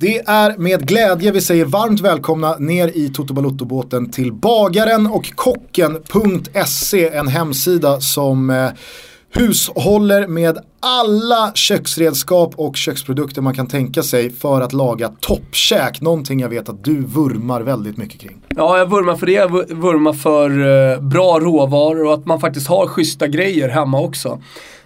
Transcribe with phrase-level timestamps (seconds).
[0.00, 5.32] Det är med glädje vi säger varmt välkomna ner i Toto Balotto-båten till bagaren och
[5.34, 8.70] kocken.se, en hemsida som eh,
[9.32, 16.00] hushåller med alla köksredskap och köksprodukter man kan tänka sig för att laga toppkäk.
[16.00, 18.36] Någonting jag vet att du vurmar väldigt mycket kring.
[18.56, 19.32] Ja, jag vurmar för det.
[19.32, 24.42] Jag vurmar för eh, bra råvaror och att man faktiskt har schyssta grejer hemma också.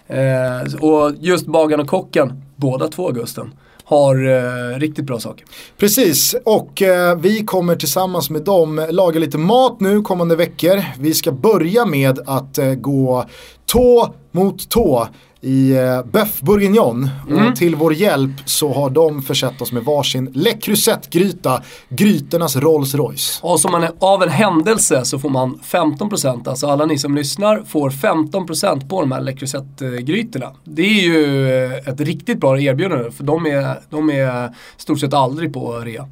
[0.07, 3.51] Eh, och just bagaren och kocken, båda två Gusten
[3.85, 5.45] har eh, riktigt bra saker.
[5.77, 10.83] Precis, och eh, vi kommer tillsammans med dem laga lite mat nu kommande veckor.
[10.99, 13.25] Vi ska börja med att eh, gå
[13.65, 15.07] tå mot tå
[15.45, 17.09] i eh, Bœuf Bourguignon.
[17.29, 17.47] Mm.
[17.47, 22.95] Och till vår hjälp så har de försett oss med varsin Le Crusette-gryta, grytornas Rolls
[22.95, 23.39] Royce.
[23.41, 27.63] Och som man av en händelse så får man 15%, alltså alla ni som lyssnar
[27.67, 30.51] får 15% på de här Le Crusette-grytorna.
[30.63, 35.13] Det är ju eh, ett riktigt bra erbjudande för de är, de är stort sett
[35.13, 36.07] aldrig på rea.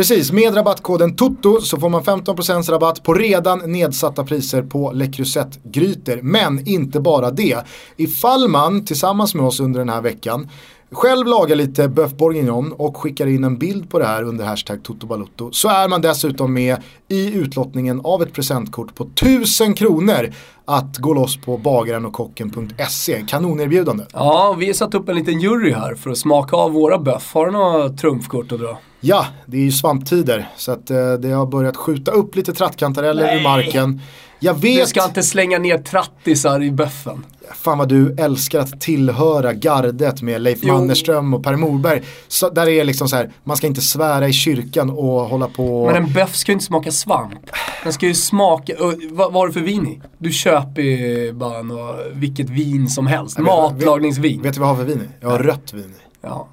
[0.00, 5.06] Precis, med rabattkoden TOTO så får man 15% rabatt på redan nedsatta priser på Le
[5.06, 6.22] Creuset-grytor.
[6.22, 7.58] Men inte bara det.
[7.96, 10.48] Ifall man tillsammans med oss under den här veckan
[10.92, 14.82] själv lagar lite Bœuf Bourguignon och skickar in en bild på det här under hashtag
[14.82, 16.76] TotoBalutto så är man dessutom med
[17.08, 20.32] i utlottningen av ett presentkort på 1000 kronor
[20.64, 23.24] att gå loss på bagaren och kocken.se.
[23.28, 24.04] Kanonerbjudande.
[24.12, 27.34] Ja, vi har satt upp en liten jury här för att smaka av våra böff.
[27.34, 28.78] Har du några trumfkort att dra?
[29.00, 33.36] Ja, det är ju svamptider så att eh, det har börjat skjuta upp lite trattkantareller
[33.36, 34.00] ur marken.
[34.38, 34.80] Jag vet...
[34.80, 37.24] Du ska inte slänga ner trattisar i böffen.
[37.54, 40.72] Fan vad du älskar att tillhöra gardet med Leif jo.
[40.72, 42.02] Mannerström och Per Morberg.
[42.28, 45.86] Så där är liksom så här, man ska inte svära i kyrkan och hålla på.
[45.86, 47.40] Men en böff ska ju inte smaka svamp.
[47.82, 48.72] Den ska ju smaka,
[49.10, 50.00] vad var det för vin i?
[50.18, 53.38] Du köper ju bara något, vilket vin som helst.
[53.38, 54.36] Matlagningsvin.
[54.36, 55.08] Vet, vet du vad jag har för vin i?
[55.20, 56.02] Jag har rött vin i.
[56.22, 56.48] Ja,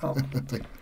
[0.00, 0.16] ja.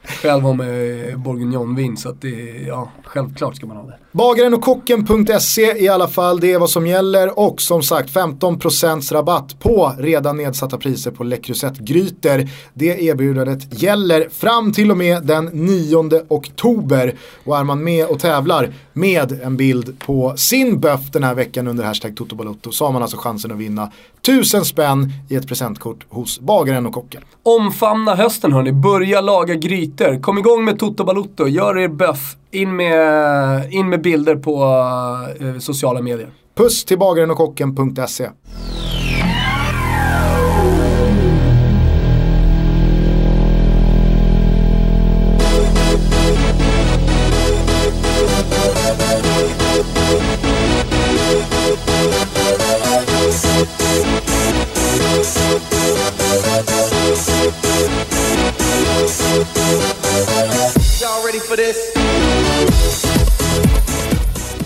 [0.06, 3.98] Själv har med bourguignonvin så att det, ja, självklart ska man ha det.
[4.12, 9.12] Bagaren och kocken.se i alla fall, det är vad som gäller och som sagt 15%
[9.12, 11.38] rabatt på redan nedsatta priser på Le
[11.78, 18.06] grytor Det erbjudandet gäller fram till och med den 9 oktober och är man med
[18.06, 22.84] och tävlar med en bild på sin böff den här veckan under hashtag Totobalotto så
[22.84, 23.92] har man alltså chansen att vinna
[24.22, 27.22] 1000 spänn i ett presentkort hos bagaren och kocken.
[27.42, 30.20] Omfamna hösten hörni, börja laga grytor.
[30.22, 32.36] Kom igång med Toto Balotto, gör er böff.
[32.50, 34.64] In med, in med bilder på
[35.40, 36.28] uh, sociala medier.
[36.54, 38.28] Puss till bagaren och kocken.se.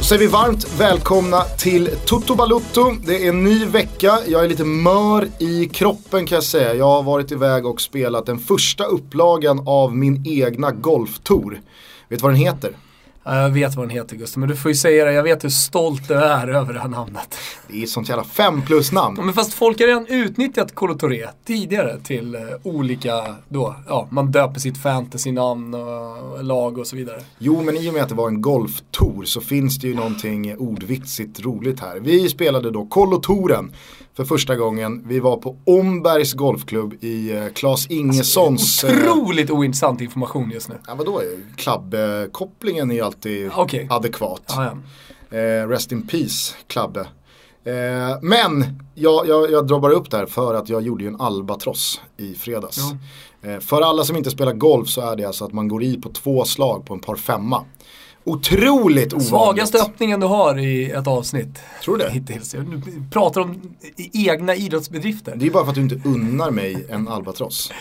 [0.08, 2.92] Så är vi varmt välkomna till Toto Balutto.
[3.06, 4.18] Det är en ny vecka.
[4.26, 6.74] Jag är lite mör i kroppen kan jag säga.
[6.74, 11.60] Jag har varit iväg och spelat den första upplagan av min egna golftour.
[12.08, 12.76] Vet du vad den heter?
[13.30, 15.12] Jag vet vad den heter Gustav, men du får ju säga det.
[15.12, 17.34] Jag vet hur stolt du är över det här namnet.
[17.68, 19.16] Det är ett sånt jävla fem plus namn.
[19.18, 24.30] Ja, men fast folk har redan utnyttjat Colotoré tidigare till uh, olika, då, ja, man
[24.30, 27.20] döper sitt fantasy-namn och lag och så vidare.
[27.38, 30.56] Jo, men i och med att det var en golftour så finns det ju någonting
[30.56, 32.00] ordvitsigt roligt här.
[32.00, 33.72] Vi spelade då Kolotoren
[34.18, 35.02] för första gången.
[35.06, 38.84] Vi var på Ombergs golfklubb i uh, Claes Ingessons...
[38.84, 40.74] Alltså, otroligt uh, ointressant information just nu.
[40.86, 41.22] Ja, vadå?
[41.56, 43.86] Klubbkopplingen är ju alltid okay.
[43.90, 44.42] adekvat.
[44.46, 44.64] Ah,
[45.30, 45.38] ja.
[45.38, 47.00] uh, rest in peace, Klabbe.
[47.00, 47.06] Uh,
[48.22, 52.00] men jag, jag, jag drar bara upp där för att jag gjorde ju en albatross
[52.16, 52.78] i fredags.
[53.42, 53.60] Ja.
[53.60, 56.08] för alla som inte spelar golf så är det alltså att man går i på
[56.08, 57.64] två slag på en par femma.
[58.24, 59.28] Otroligt ovanligt.
[59.28, 61.58] Svagaste öppningen du har i ett avsnitt.
[61.84, 62.10] Tror du det?
[62.10, 62.50] Hittills.
[62.50, 63.60] Du pratar om
[64.12, 65.36] egna idrottsbedrifter.
[65.36, 67.72] Det är bara för att du inte unnar mig en albatross.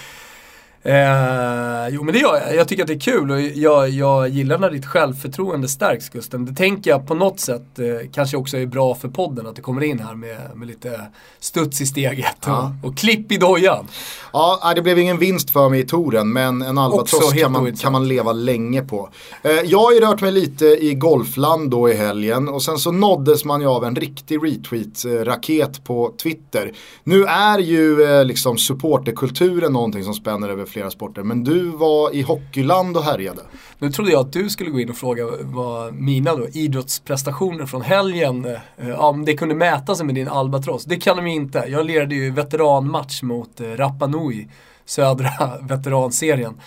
[0.84, 2.56] Eh, jo men det gör jag.
[2.56, 6.46] Jag tycker att det är kul och jag, jag gillar när ditt självförtroende stärks Gusten.
[6.46, 9.62] Det tänker jag på något sätt eh, kanske också är bra för podden att det
[9.62, 11.02] kommer in här med, med lite
[11.40, 12.74] studs i steget ja.
[12.84, 13.88] och, och, klipp i dojan.
[14.34, 17.92] Ja, det blev ingen vinst för mig i touren men en albatross kan man, kan
[17.92, 19.10] man leva länge på.
[19.42, 22.92] Eh, jag har ju rört mig lite i golfland då i helgen och sen så
[22.92, 26.74] nåddes man ju av en riktig retweet-raket på Twitter.
[27.04, 31.24] Nu är ju eh, liksom supporterkulturen någonting som spänner över flera sporter.
[31.24, 33.42] Men du var i hockeyland och härjade.
[33.80, 37.82] Nu trodde jag att du skulle gå in och fråga vad mina då, idrottsprestationer från
[37.82, 38.46] helgen,
[38.78, 40.86] eh, om det kunde mäta sig med din albatross.
[40.86, 41.66] Det kan de inte.
[41.68, 44.48] Jag lirade ju veteranmatch mot eh, Rapa Nui,
[44.86, 45.30] södra
[45.62, 46.62] veteranserien.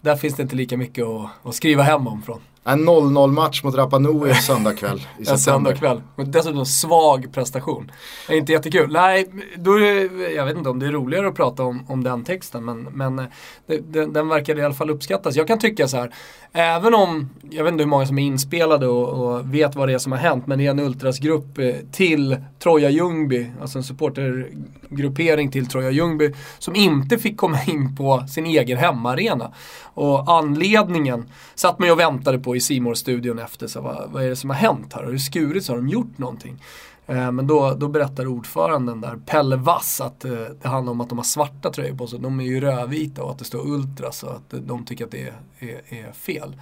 [0.00, 2.40] där finns det inte lika mycket att, att skriva hem om från.
[2.66, 5.36] En 0-0 match mot Rapa Nui en söndagkväll i En september.
[5.36, 6.02] söndagkväll.
[6.16, 7.90] Och dessutom svag prestation.
[8.28, 8.92] Det är inte jättekul.
[8.92, 9.26] Nej,
[9.56, 12.64] då är jag vet inte om det är roligare att prata om, om den texten.
[12.64, 13.24] Men, men eh,
[13.66, 15.36] det, den, den verkar i alla fall uppskattas.
[15.36, 16.14] Jag kan tycka så här.
[16.58, 19.94] Även om, jag vet inte hur många som är inspelade och, och vet vad det
[19.94, 20.46] är som har hänt.
[20.46, 23.50] Men det är en ultrasgrupp eh, till Troja Ljungby.
[23.60, 26.32] Alltså en supportergruppering till Troja Ljungby.
[26.58, 29.52] Som inte fick komma in på sin egen hemmaarena.
[29.84, 31.24] Och anledningen
[31.54, 33.66] satt man ju och väntade på i simor studion efter.
[33.66, 35.04] Så vad, vad är det som har hänt här?
[35.04, 35.68] Har det skurits?
[35.68, 36.62] Har de gjort någonting?
[37.06, 40.32] Eh, men då, då berättar ordföranden där, Pelle Vass, att eh,
[40.62, 42.18] det handlar om att de har svarta tröjor på sig.
[42.18, 45.22] De är ju rödvita och att det står Ultras och att de tycker att det
[45.22, 46.56] är, är, är fel.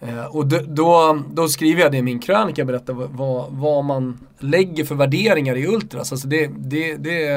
[0.00, 4.18] Eh, och då, då skriver jag det i min krönika, berättar vad- vad, vad man
[4.38, 6.12] lägger för värderingar i Ultras.
[6.12, 7.28] Alltså det, det, det,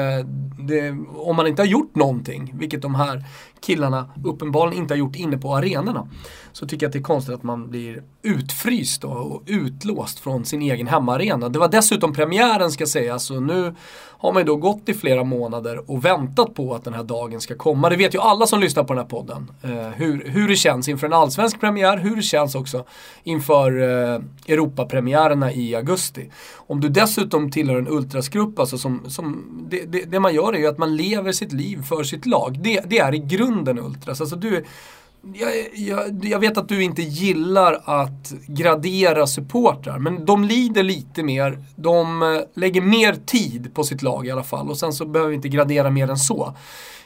[0.58, 3.24] det, om man inte har gjort någonting, vilket de här
[3.60, 6.08] killarna uppenbarligen inte har gjort inne på arenorna.
[6.52, 10.44] Så tycker jag att det är konstigt att man blir utfryst då, och utlåst från
[10.44, 11.48] sin egen hemmaarena.
[11.48, 13.74] Det var dessutom premiären ska sägas så nu
[14.20, 17.40] har man ju då gått i flera månader och väntat på att den här dagen
[17.40, 17.90] ska komma.
[17.90, 19.50] Det vet ju alla som lyssnar på den här podden.
[19.62, 22.84] Eh, hur, hur det känns inför en allsvensk premiär, hur det känns också
[23.22, 26.30] inför eh, Europapremiärerna i augusti.
[26.54, 30.58] Om du dessutom tillhör en ultrasgrupp, alltså som, som det, det, det man gör är
[30.58, 32.58] ju att man lever sitt liv för sitt lag.
[32.62, 34.20] Det, det är i grunden ultras.
[34.20, 34.64] Alltså du,
[35.34, 41.22] jag, jag, jag vet att du inte gillar att gradera supportrar, men de lider lite
[41.22, 41.62] mer.
[41.76, 45.30] De eh, lägger mer tid på sitt lag i alla fall och sen så behöver
[45.30, 46.54] vi inte gradera mer än så.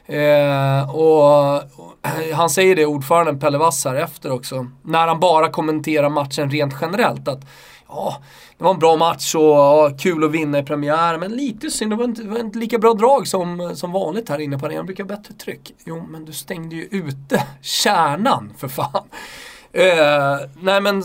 [0.06, 1.62] Eh, och, och
[2.35, 6.75] Han säger det, ordföranden Pelle Wass här efter också, när han bara kommenterar matchen rent
[6.81, 7.29] generellt.
[7.29, 7.44] att
[7.88, 8.17] Ja,
[8.62, 11.93] det var en bra match och ja, kul att vinna i premiär, men lite synd.
[11.93, 14.67] Det var inte, det var inte lika bra drag som, som vanligt här inne på
[14.67, 14.87] arenan.
[14.87, 15.75] brukar ha bättre tryck.
[15.85, 19.05] Jo, men du stängde ju ute kärnan för fan.
[19.73, 21.03] Eh, nej men,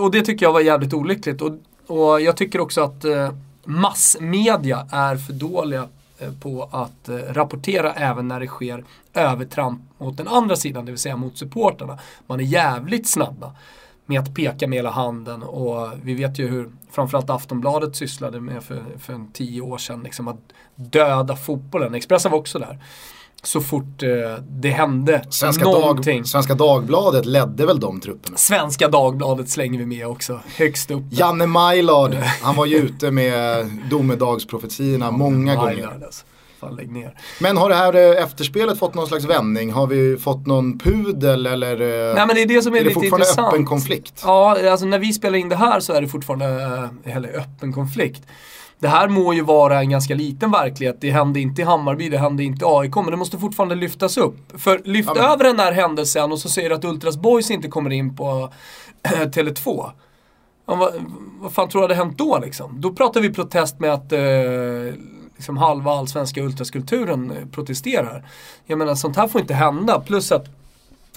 [0.00, 1.42] och det tycker jag var jävligt olyckligt.
[1.42, 1.52] Och,
[1.86, 3.32] och jag tycker också att eh,
[3.64, 5.88] massmedia är för dåliga
[6.18, 8.84] eh, på att eh, rapportera även när det sker
[9.14, 11.98] övertramp mot den andra sidan, det vill säga mot supporterna.
[12.26, 13.52] Man är jävligt snabba
[14.08, 18.62] med att peka med hela handen och vi vet ju hur framförallt Aftonbladet sysslade med
[18.62, 20.40] för, för en tio år sedan, liksom att
[20.74, 21.94] döda fotbollen.
[21.94, 22.78] Expressen var också där.
[23.42, 24.08] Så fort eh,
[24.48, 26.18] det hände Svenska, någonting.
[26.18, 28.36] Dag, Svenska Dagbladet ledde väl de trupperna?
[28.36, 31.02] Svenska Dagbladet slänger vi med också, högst upp.
[31.10, 35.74] Janne Majlard, han var ju ute med domedagsprofetiorna många gånger.
[35.74, 36.24] Maillard, alltså.
[36.60, 37.14] Fan, lägg ner.
[37.40, 39.72] Men har det här eh, efterspelet fått någon slags vändning?
[39.72, 42.80] Har vi fått någon pudel eller eh, Nej men det är det som är, är
[42.80, 43.48] det lite fortfarande intressant.
[43.52, 44.22] öppen konflikt?
[44.24, 46.46] Ja, alltså när vi spelar in det här så är det fortfarande,
[47.04, 48.22] eh, eller öppen konflikt.
[48.80, 50.96] Det här må ju vara en ganska liten verklighet.
[51.00, 54.16] Det hände inte i Hammarby, det hände inte i AIK, men det måste fortfarande lyftas
[54.16, 54.36] upp.
[54.58, 57.50] För lyft Ja, men- över den där händelsen och så säger du att Ultras Boys
[57.50, 58.52] inte kommer in på
[59.08, 59.90] Tele2.
[60.66, 60.92] Ja, vad,
[61.40, 62.80] vad fan tror du hade hänt då liksom?
[62.80, 64.18] Då pratar vi protest med att eh,
[65.38, 68.24] liksom halva allsvenska ultraskulturen eh, protesterar.
[68.66, 70.00] Jag menar sånt här får inte hända.
[70.00, 70.46] Plus att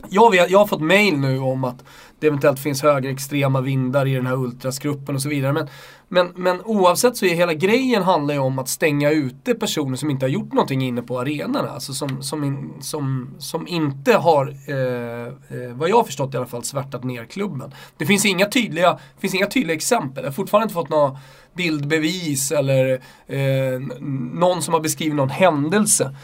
[0.09, 1.83] jag, vet, jag har fått mail nu om att
[2.19, 5.53] det eventuellt finns högerextrema vindar i den här ultrasgruppen och så vidare.
[5.53, 5.67] Men,
[6.07, 10.09] men, men oavsett så är hela grejen handlar ju om att stänga ute personer som
[10.09, 11.69] inte har gjort någonting inne på arenorna.
[11.69, 16.37] Alltså som, som, in, som, som inte har, eh, eh, vad jag har förstått i
[16.37, 17.73] alla fall, svärtat ner klubben.
[17.97, 20.23] Det finns inga tydliga, finns inga tydliga exempel.
[20.23, 21.17] Jag har fortfarande inte fått några
[21.53, 22.93] bildbevis eller
[23.27, 23.79] eh,
[24.33, 26.15] någon som har beskrivit någon händelse.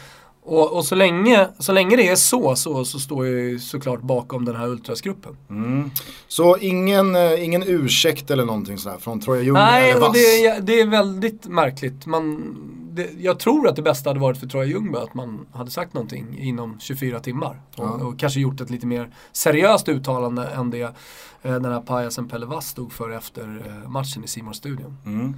[0.42, 4.00] Och, och så, länge, så länge det är så, så, så står jag ju såklart
[4.00, 5.36] bakom den här ultrasgruppen.
[5.50, 5.90] Mm.
[6.28, 10.12] Så ingen, eh, ingen ursäkt eller någonting sådär från Troja Ljung Nej, eller Vass?
[10.12, 12.06] det, är- det är väldigt märkligt.
[12.06, 12.54] Man,
[12.92, 15.94] det, jag tror att det bästa hade varit för Troja Ljungberg att man hade sagt
[15.94, 17.60] någonting inom 24 timmar.
[17.76, 17.90] Och, Ja.
[17.90, 20.94] och kanske gjort ett lite mer seriöst uttalande än det
[21.42, 25.34] den här pajasen Pelle Vass stod för efter eh, matchen i simor studion Mm.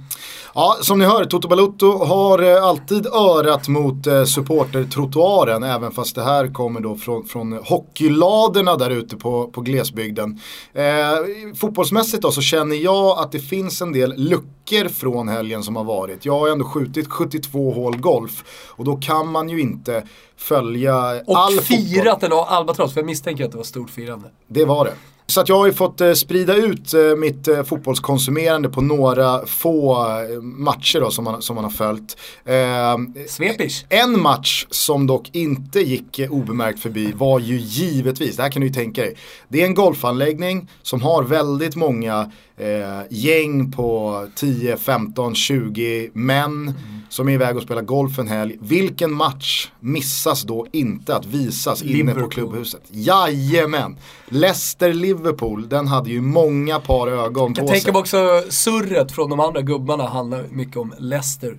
[0.55, 6.15] Ja, som ni hör, Toto Balutto har eh, alltid örat mot eh, supportertrottoaren även fast
[6.15, 10.39] det här kommer då från, från hockeyladorna där ute på, på glesbygden.
[10.73, 15.75] Eh, fotbollsmässigt då så känner jag att det finns en del luckor från helgen som
[15.75, 16.25] har varit.
[16.25, 20.03] Jag har ändå skjutit 72 hål golf och då kan man ju inte
[20.37, 21.77] följa Och all fotboll.
[21.77, 24.27] firat en albatross, för jag misstänker att det var stort firande.
[24.47, 24.93] Det var det.
[25.31, 29.45] Så att jag har ju fått eh, sprida ut eh, mitt eh, fotbollskonsumerande på några
[29.45, 30.05] få
[30.41, 32.17] matcher då, som, man, som man har följt.
[32.45, 33.85] Eh, Svepish.
[33.89, 38.67] En match som dock inte gick obemärkt förbi var ju givetvis, det här kan du
[38.67, 39.15] ju tänka dig.
[39.47, 42.31] Det är en golfanläggning som har väldigt många
[42.61, 46.73] eh, gäng på 10, 15, 20 män
[47.09, 48.57] som är iväg och spelar golf en helg.
[48.61, 52.29] Vilken match missas då inte att visas inne på Liverpool.
[52.31, 52.81] klubbhuset?
[52.89, 53.95] Jajamän!
[54.29, 57.75] Leicester-Liverpool, den hade ju många par ögon på Jag sig.
[57.77, 61.57] tänker mig också surret från de andra gubbarna handlar mycket om Leicester.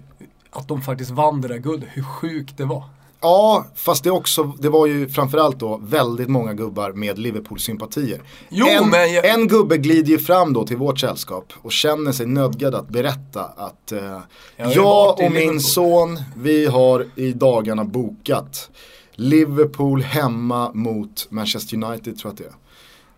[0.50, 2.84] Att de faktiskt vann det där guldet, hur sjukt det var.
[3.22, 8.22] Ja, fast det, också, det var ju framförallt då väldigt många gubbar med Liverpool-sympatier.
[8.50, 12.12] Jo, en, men jag- en gubbe glider ju fram då till vårt sällskap och känner
[12.12, 14.18] sig nödgad att berätta att eh,
[14.56, 18.70] Jag jag och min son, vi har i dagarna bokat
[19.14, 22.52] Liverpool hemma mot Manchester United tror jag att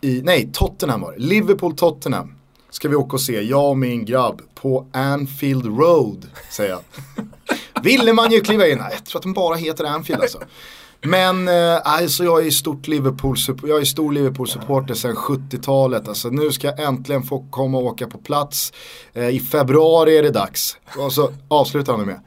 [0.00, 0.10] det är.
[0.10, 1.18] I, nej, Tottenham var det.
[1.18, 2.34] Liverpool-Tottenham.
[2.70, 6.80] Ska vi åka och se, jag och min grabb, på Anfield Road, säger jag.
[7.82, 10.38] Ville man ju kliva in, nej, jag tror att den bara heter Anfield alltså.
[11.06, 16.08] Men eh, alltså jag är stort Liverpool, jag är stor Liverpool-supporter sedan 70-talet.
[16.08, 18.72] Alltså nu ska jag äntligen få komma och åka på plats.
[19.14, 20.76] Eh, I februari är det dags.
[20.98, 22.20] Och så avslutar han med.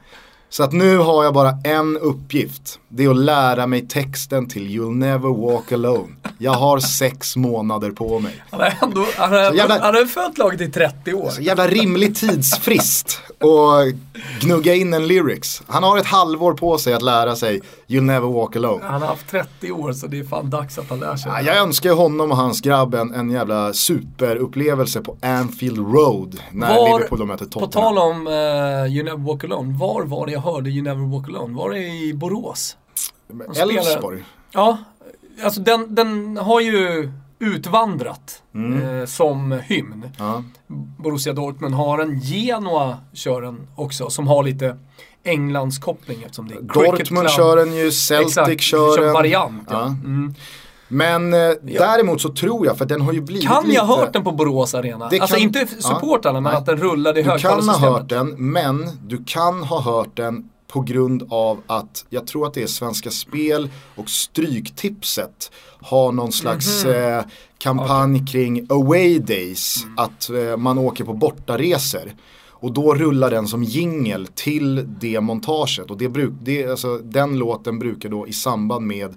[0.50, 2.78] Så att nu har jag bara en uppgift.
[2.88, 6.14] Det är att lära mig texten till You'll never walk alone.
[6.38, 8.44] Jag har sex månader på mig.
[8.50, 11.30] Han har ändå, han har, Så jävla- han har följt laget i 30 år.
[11.30, 13.92] Så jävla rimlig tidsfrist och
[14.40, 15.62] gnugga in en lyrics.
[15.66, 18.84] Han har ett halvår på sig att lära sig You'll never walk alone.
[18.84, 21.32] Han har haft 30 år så det är fan dags att han lär sig.
[21.34, 26.84] Ja, jag önskar honom och hans grabb en, en jävla superupplevelse på Anfield Road när
[26.84, 27.94] Liverpool då möter på Tottenham.
[27.94, 31.28] tal om uh, You Never Walk Alone, var var det jag hörde You Never Walk
[31.28, 31.56] Alone?
[31.56, 32.76] Var det i Borås?
[33.56, 34.24] Elfsborg.
[34.52, 34.78] Ja,
[35.44, 38.98] alltså den, den har ju utvandrat Mm.
[39.00, 40.04] eh, som hymn.
[40.18, 40.42] Ja.
[40.98, 44.76] Borussia Dortmund har en, Genoa kör den också, som har lite
[45.24, 49.12] Englands koppling eftersom det är Dortmund kör den ju, Celtic Exakt, kör den.
[49.12, 49.68] variant.
[49.70, 49.76] Ja.
[49.80, 49.86] Ja.
[49.86, 50.34] Mm.
[50.90, 53.74] Men eh, däremot så tror jag, för den har ju blivit Kan lite...
[53.76, 55.08] jag ha hört den på Borås Arena?
[55.08, 57.92] Det Alltså kan- inte ja, supportrarna, men att den rullade i Du kan ha högtalarsystemet.
[58.00, 62.54] hört den, men du kan ha hört den på grund av att jag tror att
[62.54, 66.94] det är Svenska Spel och Stryktipset har någon slags Mhm.
[66.94, 67.24] eh,
[67.58, 72.12] kampanj kring away days, att eh, man åker på bortaresor.
[72.60, 77.38] Och då rullar den som jingel till det montaget och det bruk, det, alltså, den
[77.38, 79.14] låten brukar då i samband med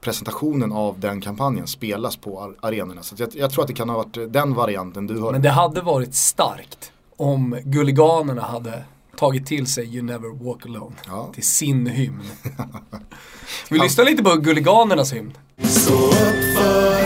[0.00, 3.02] presentationen av den kampanjen spelas på ar- arenorna.
[3.02, 5.32] Så jag, jag tror att det kan ha varit eh, den varianten du hörde.
[5.32, 8.84] Men det hade varit starkt om Gulliganerna hade
[9.16, 11.30] tagit till sig You Never Walk Alone Ja.
[11.34, 12.22] till sin hymn.
[13.64, 15.32] Ska vi lyssna lite på Gulliganernas hymn?
[15.62, 16.14] Stå upp
[16.56, 17.04] för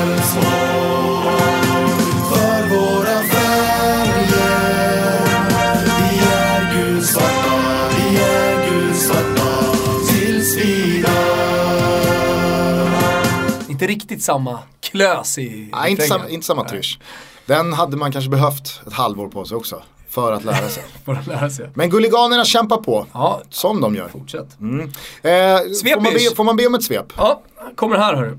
[0.00, 0.46] Elfsborg,
[2.28, 4.50] för våra färger.
[5.86, 9.48] Vi är gulsvarta, vi är gulsvarta
[10.08, 12.90] tills vi dör.
[13.70, 16.98] Inte riktigt samma klös i Nej, inte, samma, inte samma trysch.
[17.46, 19.82] Den hade man kanske behövt ett halvår på sig också.
[20.10, 20.82] För att lära sig.
[21.04, 21.70] Får de lära sig.
[21.74, 23.06] Men Gulliganerna kämpar på.
[23.12, 24.08] Ja, Som de gör.
[24.08, 24.46] fortsätt.
[24.60, 25.30] Eh,
[25.92, 27.12] får, man be, får man be om ett svep?
[27.16, 27.42] Ja,
[27.76, 28.38] kommer här hörru.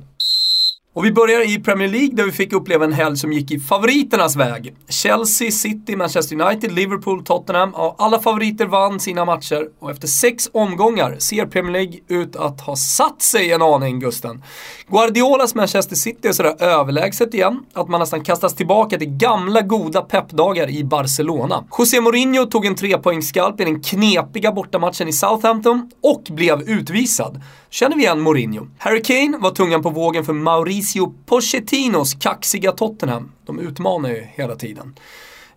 [0.94, 3.60] Och vi börjar i Premier League där vi fick uppleva en helg som gick i
[3.60, 4.76] favoriternas väg.
[4.90, 7.72] Chelsea, City, Manchester United, Liverpool, Tottenham.
[7.76, 12.62] Ja, alla favoriter vann sina matcher och efter sex omgångar ser Premier League ut att
[12.62, 14.44] ha satt sig en aning, Gusten.
[14.88, 20.02] Guardiolas Manchester City är sådär överlägset igen att man nästan kastas tillbaka till gamla goda
[20.02, 21.64] peppdagar i Barcelona.
[21.78, 27.42] José Mourinho tog en trepoängsskalp i den knepiga bortamatchen i Southampton och blev utvisad.
[27.70, 28.68] Känner vi igen Mourinho?
[28.78, 30.81] Harry Kane var tungan på vågen för Mauricio
[31.26, 33.32] Pochettinos kaxiga Tottenham.
[33.46, 34.96] De utmanar ju hela tiden.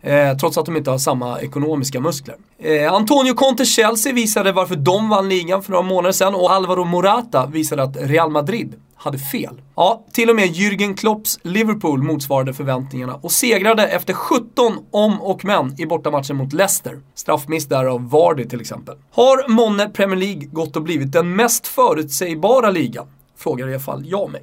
[0.00, 2.36] Eh, trots att de inte har samma ekonomiska muskler.
[2.58, 6.84] Eh, Antonio Conte, Chelsea visade varför de vann ligan för några månader sedan och Alvaro
[6.84, 9.60] Morata visade att Real Madrid hade fel.
[9.76, 15.44] Ja, till och med Jürgen Klopps Liverpool motsvarade förväntningarna och segrade efter 17 om och
[15.44, 17.00] men i bortamatchen mot Leicester.
[17.14, 18.94] Straffmiss där av Vardy till exempel.
[19.10, 23.06] Har månne Premier League gått och blivit den mest förutsägbara ligan?
[23.36, 24.42] Frågar i alla fall jag mig.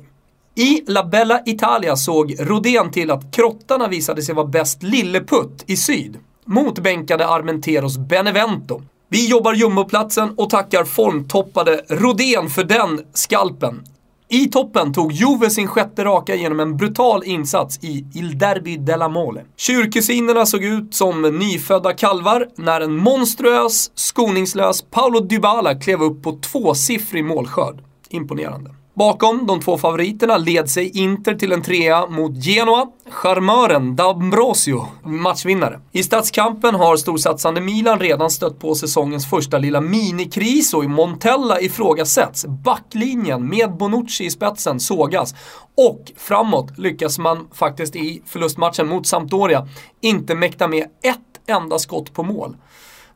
[0.61, 5.77] I La Bella Italia såg Rodén till att krottarna visade sig vara bäst lilleputt i
[5.77, 6.17] syd.
[6.45, 8.81] Motbänkade Armenteros Benevento.
[9.09, 13.83] Vi jobbar jumboplatsen och tackar formtoppade Rodén för den skalpen.
[14.29, 19.09] I toppen tog Juve sin sjätte raka genom en brutal insats i Il Derby della
[19.09, 19.43] Mole.
[19.57, 26.31] Tjurkusinerna såg ut som nyfödda kalvar när en monstruös, skoningslös Paolo Dybala klev upp på
[26.31, 27.83] tvåsiffrig målskörd.
[28.09, 28.71] Imponerande.
[28.93, 32.87] Bakom de två favoriterna led sig Inter till en trea mot Genoa.
[33.09, 35.79] Charmören D'Ambrosio, matchvinnare.
[35.91, 41.61] I stadskampen har storsatsande Milan redan stött på säsongens första lilla minikris och i Montella
[41.61, 42.45] ifrågasätts.
[42.45, 45.35] Backlinjen med Bonucci i spetsen sågas.
[45.77, 49.67] Och framåt lyckas man faktiskt i förlustmatchen mot Sampdoria
[50.01, 52.55] inte mäkta med ett enda skott på mål.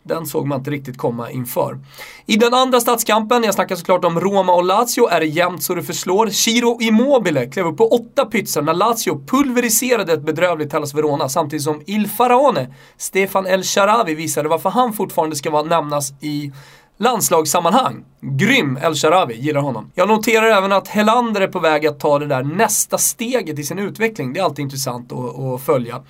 [0.07, 1.79] Den såg man inte riktigt komma inför.
[2.25, 5.75] I den andra stadskampen, jag snackar såklart om Roma och Lazio, är det jämnt så
[5.75, 6.27] det förslår.
[6.27, 11.63] Ciro Immobile klev upp på åtta pytsar när Lazio pulveriserade ett bedrövligt Hellas Verona samtidigt
[11.63, 16.51] som Il Faraone, Stefan El Sharawi, visade varför han fortfarande ska nämnas i
[16.97, 18.05] landslagssammanhang.
[18.21, 19.91] Grym El Sharawi, gillar honom.
[19.95, 23.63] Jag noterar även att Helander är på väg att ta det där nästa steget i
[23.63, 24.33] sin utveckling.
[24.33, 26.03] Det är alltid intressant att, att följa.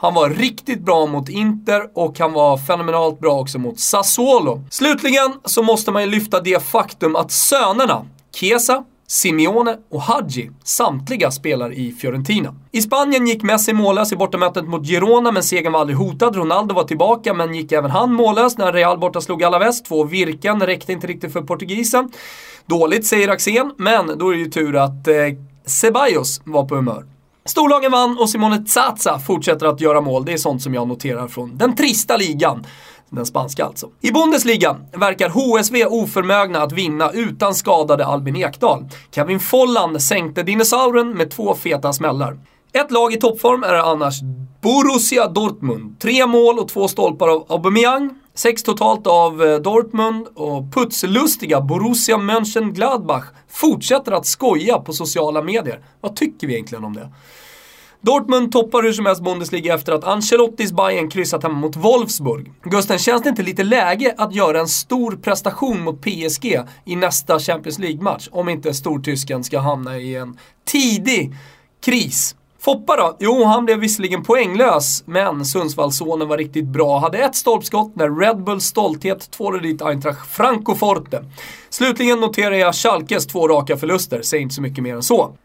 [0.00, 4.62] Han var riktigt bra mot Inter och han var fenomenalt bra också mot Sassuolo.
[4.70, 11.30] Slutligen så måste man ju lyfta det faktum att sönerna, Chiesa, Simeone och Hadji, samtliga
[11.30, 12.54] spelar i Fiorentina.
[12.72, 16.36] I Spanien gick Messi mållös i bortamötet mot Girona men segern var aldrig hotad.
[16.36, 19.82] Ronaldo var tillbaka men gick även han mållös när Real borta slog Alaves.
[19.82, 22.10] Två virken räckte inte riktigt för portugisen.
[22.66, 25.14] Dåligt säger Axén, men då är det ju tur att eh,
[25.66, 27.04] Ceballos var på humör.
[27.48, 30.24] Storlagen vann och Simone Zaza fortsätter att göra mål.
[30.24, 32.66] Det är sånt som jag noterar från den trista ligan.
[33.10, 33.88] Den spanska alltså.
[34.00, 38.88] I Bundesliga verkar HSV oförmögna att vinna utan skadade Albin Ekdal.
[39.14, 42.38] Kevin Folland sänkte dinosauren med två feta smällar.
[42.72, 44.20] Ett lag i toppform är annars
[44.62, 46.00] Borussia Dortmund.
[46.00, 48.10] Tre mål och två stolpar av Aubameyang.
[48.34, 53.24] Sex totalt av eh, Dortmund och putslustiga Borussia Mönchengladbach
[53.60, 55.80] fortsätter att skoja på sociala medier.
[56.00, 57.08] Vad tycker vi egentligen om det?
[58.00, 62.52] Dortmund toppar hur som helst Bundesliga efter att Ancelottis Bayern kryssat hemma mot Wolfsburg.
[62.62, 67.38] Gusten, känns det inte lite läge att göra en stor prestation mot PSG i nästa
[67.38, 68.28] Champions League-match?
[68.32, 71.34] Om inte stortysken ska hamna i en tidig
[71.84, 72.34] kris.
[72.60, 73.16] Foppa då?
[73.20, 76.98] Jo, han blev visserligen poänglös, men Sundsvallssonen var riktigt bra.
[76.98, 81.24] Hade ett stolpskott när Red Bulls stolthet tvålade dit Eintracht Francoforte.
[81.70, 85.36] Slutligen noterar jag Schalkes två raka förluster, säger inte så mycket mer än så.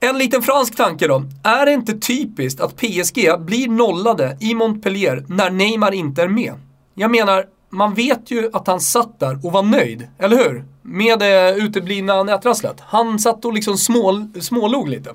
[0.00, 1.22] En liten fransk tanke då.
[1.44, 6.54] Är det inte typiskt att PSG blir nollade i Montpellier när Neymar inte är med?
[6.94, 10.64] Jag menar, man vet ju att han satt där och var nöjd, eller hur?
[10.82, 12.76] Med det uteblivna nätrasslet.
[12.80, 15.10] Han satt och liksom smål, smålog lite.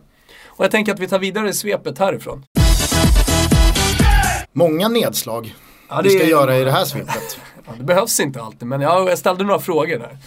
[0.58, 2.44] Och jag tänker att vi tar vidare svepet härifrån.
[4.54, 5.56] Många nedslag
[5.90, 7.40] Ja, vi ska är- göra i det här svepet.
[7.70, 10.18] Ja, det behövs inte alltid, men jag ställde några frågor där.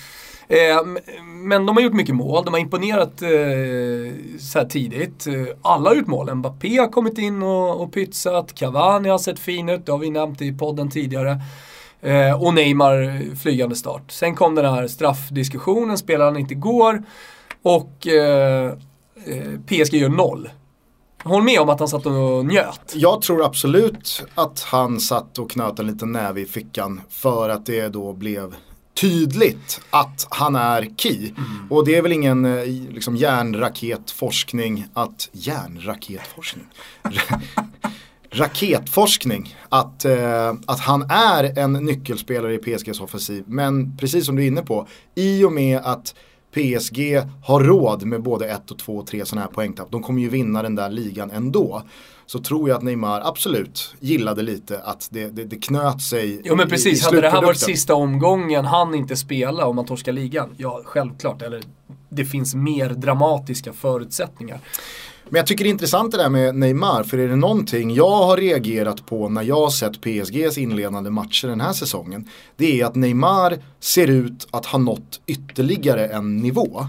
[0.49, 0.85] Eh,
[1.25, 3.29] men de har gjort mycket mål, de har imponerat eh,
[4.41, 5.27] så här tidigt.
[5.27, 6.35] Eh, Alla har gjort mål.
[6.35, 10.11] Mbappé har kommit in och, och pytsat, Cavani har sett fin ut, det har vi
[10.11, 11.41] nämnt i podden tidigare.
[12.03, 14.03] Eh, och Neymar flygande start.
[14.11, 17.03] Sen kom den här straffdiskussionen, spelar han inte går.
[17.63, 18.73] Och eh,
[19.67, 20.49] PSG gör noll.
[21.25, 22.93] Håll med om att han satt och njöt.
[22.95, 27.67] Jag tror absolut att han satt och knöt en liten näve i fickan för att
[27.67, 28.55] det då blev
[29.01, 31.31] tydligt att han är key.
[31.71, 36.67] Och det är väl ingen eh, liksom, järnraketforskning att, järnraketforskning?
[37.03, 37.41] Ra-
[38.33, 43.45] Raketforskning att, eh, att han är en nyckelspelare i PSGs offensiv.
[43.47, 46.15] Men precis som du är inne på, i och med att
[46.55, 49.91] PSG har råd med både ett och två och tre sådana här poängtapp.
[49.91, 51.83] De kommer ju vinna den där ligan ändå.
[52.27, 56.57] Så tror jag att Neymar absolut gillade lite att det, det, det knöt sig Jo
[56.57, 59.85] men i- precis, i hade det här varit sista omgången han inte spela om man
[59.87, 60.49] torskar ligan?
[60.57, 61.43] Ja, självklart.
[61.43, 61.63] Eller
[62.09, 64.59] det finns mer dramatiska förutsättningar.
[65.33, 68.11] Men jag tycker det är intressant det där med Neymar, för är det någonting jag
[68.11, 72.87] har reagerat på när jag har sett PSGs inledande matcher den här säsongen, det är
[72.87, 76.87] att Neymar ser ut att ha nått ytterligare en nivå.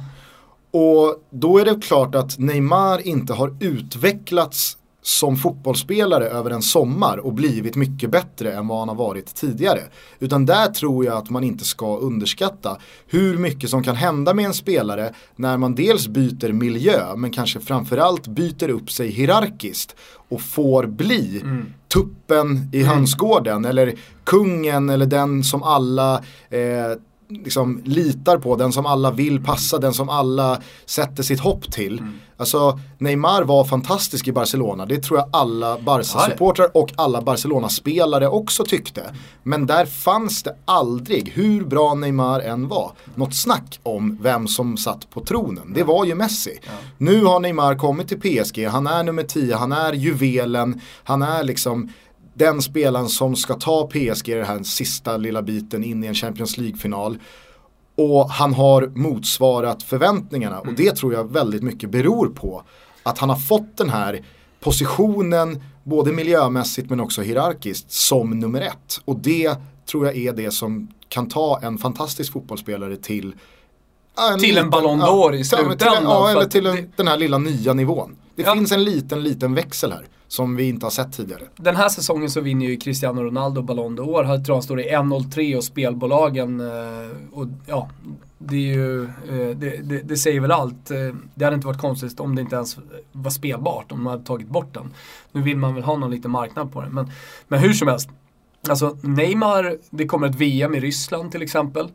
[0.71, 7.17] Och då är det klart att Neymar inte har utvecklats som fotbollsspelare över en sommar
[7.17, 9.81] och blivit mycket bättre än vad han har varit tidigare.
[10.19, 14.45] Utan där tror jag att man inte ska underskatta hur mycket som kan hända med
[14.45, 19.95] en spelare när man dels byter miljö men kanske framförallt byter upp sig hierarkiskt
[20.29, 21.43] och får bli
[21.93, 26.15] tuppen i hönsgården eller kungen eller den som alla
[26.49, 26.91] eh,
[27.43, 32.03] liksom litar på, den som alla vill passa, den som alla sätter sitt hopp till.
[32.37, 38.65] Alltså Neymar var fantastisk i Barcelona, det tror jag alla Barca-supportrar och alla Barcelona-spelare också
[38.65, 39.01] tyckte.
[39.43, 44.77] Men där fanns det aldrig, hur bra Neymar än var, något snack om vem som
[44.77, 45.73] satt på tronen.
[45.73, 46.59] Det var ju Messi.
[46.97, 51.43] Nu har Neymar kommit till PSG, han är nummer 10, han är juvelen, han är
[51.43, 51.89] liksom
[52.33, 56.57] den spelaren som ska ta PSG den här sista lilla biten in i en Champions
[56.57, 57.17] League-final.
[57.95, 62.63] Och han har motsvarat förväntningarna och det tror jag väldigt mycket beror på
[63.03, 64.25] att han har fått den här
[64.59, 68.99] positionen både miljömässigt men också hierarkiskt som nummer ett.
[69.05, 69.55] Och det
[69.91, 73.35] tror jag är det som kan ta en fantastisk fotbollsspelare till
[74.17, 77.07] ja, Till en Ballon d'Or i till en- slutändan, Ja, eller till en, det- den
[77.07, 78.15] här lilla nya nivån.
[78.35, 78.53] Det Ja.
[78.53, 81.41] finns en liten, liten växel här som vi inte har sett tidigare.
[81.55, 84.27] Den här säsongen så vinner ju Cristiano Ronaldo Ballon d'Or.
[84.27, 87.89] Jag tror han står i 1-0-3 och spelbolagen eh, och ja,
[88.37, 90.91] det är ju, eh, det, det, det säger väl allt.
[90.91, 90.97] Eh,
[91.35, 92.77] det hade inte varit konstigt om det inte ens
[93.11, 94.93] var spelbart, om man hade tagit bort den.
[95.31, 96.89] Nu vill man väl ha någon liten marknad på det.
[96.89, 97.11] Men,
[97.47, 98.09] men hur som helst,
[98.69, 101.87] alltså Neymar, det kommer ett VM i Ryssland till exempel.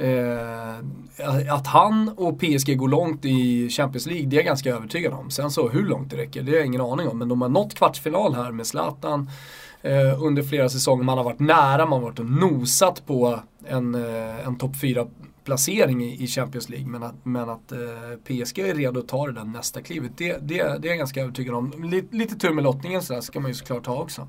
[0.00, 5.12] Eh, att han och PSG går långt i Champions League, det är jag ganska övertygad
[5.12, 5.30] om.
[5.30, 7.18] Sen så hur långt det räcker, det har jag ingen aning om.
[7.18, 9.30] Men de har nått kvartsfinal här med Zlatan
[9.82, 11.04] eh, under flera säsonger.
[11.04, 16.04] Man har varit nära, man har varit och nosat på en, eh, en topp 4-placering
[16.04, 16.86] i, i Champions League.
[16.86, 17.78] Men att, men att eh,
[18.24, 21.22] PSG är redo att ta det där nästa klivet, det, det, det är jag ganska
[21.22, 21.90] övertygad om.
[21.90, 24.28] Lite, lite tur med lottningen sådär ska man ju såklart ha också.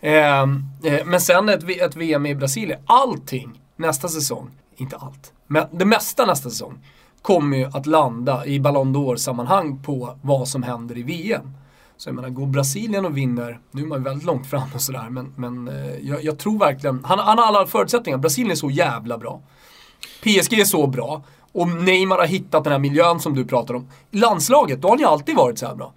[0.00, 2.80] Eh, eh, men sen ett, ett VM i Brasilien.
[2.86, 6.78] Allting nästa säsong, inte allt, men det mesta nästa säsong
[7.22, 11.50] kommer ju att landa i Ballon d'Or-sammanhang på vad som händer i VM.
[11.96, 14.80] Så jag menar, går Brasilien och vinner, nu är man ju väldigt långt fram och
[14.82, 18.18] sådär, men, men eh, jag, jag tror verkligen, han, han har alla förutsättningar.
[18.18, 19.40] Brasilien är så jävla bra.
[20.22, 21.22] PSG är så bra.
[21.52, 23.88] Och Neymar har hittat den här miljön som du pratar om.
[24.10, 25.92] Landslaget, då har han ju alltid varit så här bra.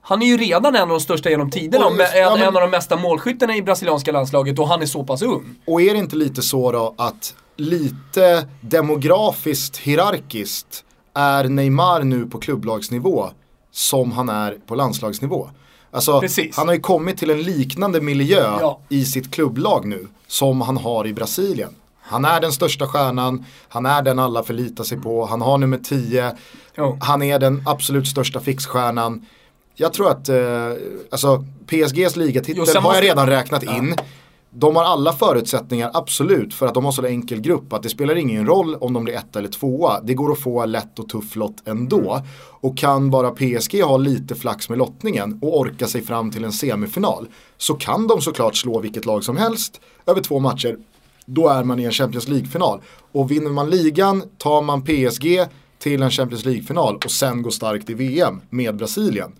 [0.00, 2.42] Han är ju redan en av de största genom tiderna, Och- och, en, ja, men-
[2.48, 5.44] en av de mesta målskyttarna i brasilianska landslaget och han är så pass ung.
[5.66, 12.38] Och är det inte lite så då att lite demografiskt hierarkiskt är Neymar nu på
[12.38, 13.30] klubblagsnivå
[13.72, 15.50] som han är på landslagsnivå?
[15.90, 16.56] Alltså, Precis.
[16.56, 18.80] han har ju kommit till en liknande miljö Ja.
[18.88, 21.70] i sitt klubblag nu som han har i Brasilien.
[22.00, 25.78] Han är den största stjärnan, han är den alla förlitar sig på, han har nummer
[25.78, 26.32] 10,
[26.76, 26.98] Jo.
[27.00, 29.26] han är den absolut största fixstjärnan.
[29.74, 30.36] Jag tror att, eh,
[31.10, 33.94] alltså PSGs ligatitel Jo, har jag redan räknat in.
[34.52, 38.16] De har alla förutsättningar, absolut, för att de har så enkel grupp att det spelar
[38.16, 40.00] ingen roll om de blir ett eller tvåa.
[40.00, 42.20] Det går att få lätt och tuff lott ändå.
[42.60, 46.52] Och kan bara PSG ha lite flax med lottningen och orka sig fram till en
[46.52, 50.76] semifinal så kan de såklart slå vilket lag som helst över två matcher.
[51.26, 52.80] Då är man i en Champions League-final.
[53.12, 55.46] Och vinner man ligan tar man PSG
[55.78, 59.32] till en Champions League-final och sen går starkt i VM med Brasilien.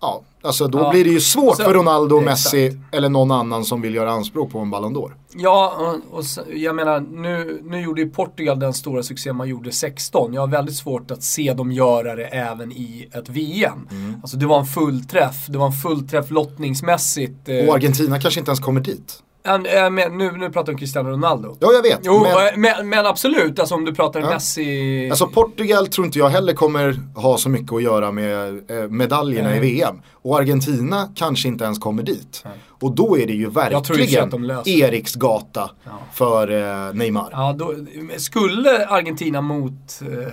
[0.00, 0.90] Ja, alltså då Ja.
[0.90, 2.26] blir det ju svårt Så- för Ronaldo, Exakt.
[2.54, 5.12] Messi eller någon annan som vill göra anspråk på en Ballon d'Or.
[5.36, 5.72] Ja,
[6.10, 9.72] och, och så- jag menar nu, nu gjorde ju Portugal den stora succé man gjorde
[9.72, 10.34] 16.
[10.34, 13.88] Jag har väldigt svårt att se dem göra det även i ett VM.
[14.22, 17.48] Alltså det var en fullträff, det var en fullträff lottningsmässigt.
[17.48, 19.20] eh, Och Argentina kanske inte ens kommer dit.
[19.46, 21.56] Eh, men nu, nu pratar vi om Cristiano Ronaldo.
[21.60, 22.00] Ja, jag vet.
[22.02, 24.30] Jo, men, men, men, men absolut, alltså om du pratar Ja.
[24.30, 25.08] Messi.
[25.10, 29.48] alltså Portugal tror inte jag heller kommer ha så mycket att göra med eh, medaljerna
[29.48, 29.58] Nej.
[29.58, 30.02] i VM.
[30.12, 32.44] Och Argentina kanske inte ens kommer dit.
[32.68, 34.70] Och då är det ju verkligen att de löser det.
[34.70, 35.90] Eriks gata Ja.
[36.12, 36.50] för
[36.88, 37.28] eh, Neymar.
[37.32, 37.74] Ja, då,
[38.16, 40.32] skulle Argentina mot eh,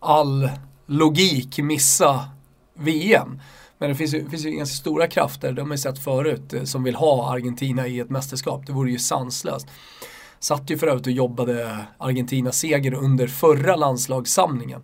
[0.00, 0.48] all
[0.86, 2.20] logik missa
[2.78, 3.40] VM.
[3.80, 6.62] Men det finns ju, finns ju ganska stora krafter, de har ju sett förut, eh,
[6.64, 8.66] som vill ha Argentina i ett mästerskap.
[8.66, 9.66] Det vore ju sanslöst.
[10.40, 14.82] Satt ju för övrigt och jobbade Argentinas seger under förra landslagssamlingen.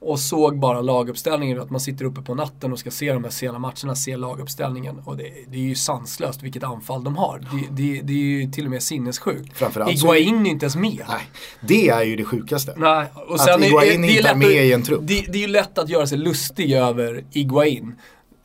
[0.00, 3.30] Och såg bara laguppställningen, att man sitter uppe på natten och ska se de här
[3.30, 4.98] sena matcherna, se laguppställningen.
[5.04, 7.38] Och det, det är ju sanslöst vilket anfall de har.
[7.38, 9.58] Det, det, det är ju till och med sinnessjukt.
[9.90, 11.02] Iguain är ju inte ens med.
[11.08, 12.74] Nej, det är ju det sjukaste.
[12.76, 15.00] Nej, och Att sen Higuain det inte är med att- i en trupp.
[15.04, 17.94] Det är ju lätt att göra sig lustig över Iguain.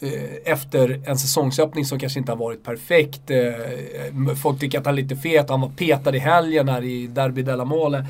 [0.04, 3.32] Eh, efter en säsongsöppning som kanske inte har varit perfekt.
[3.32, 7.08] Eh, folk tycker att han är lite fet, han var petad i helgen här i
[7.08, 8.06] Derby de la Mole.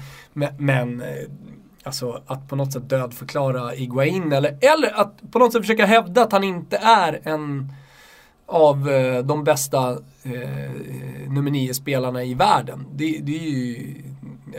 [0.58, 1.08] Men, eh,
[1.84, 6.24] alltså att på något sätt dödförklara Iguain eller, eller att på något sätt försöka hävda
[6.24, 7.74] att han inte är en
[8.46, 8.90] av
[9.24, 9.92] de bästa
[10.24, 10.72] eh,
[11.28, 12.86] nummer nio spelarna i världen.
[12.94, 13.96] Det, det är ju,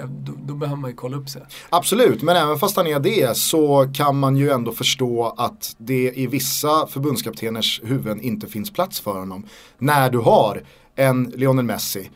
[0.08, 1.42] då, då behöver man ju kolla upp sig.
[1.70, 6.12] Absolut, men även fast han är det så kan man ju ändå förstå att det
[6.16, 9.46] i vissa förbundskapteners huvuden inte finns plats för honom.
[9.78, 10.62] När du har
[10.96, 12.10] en Lionel Messi.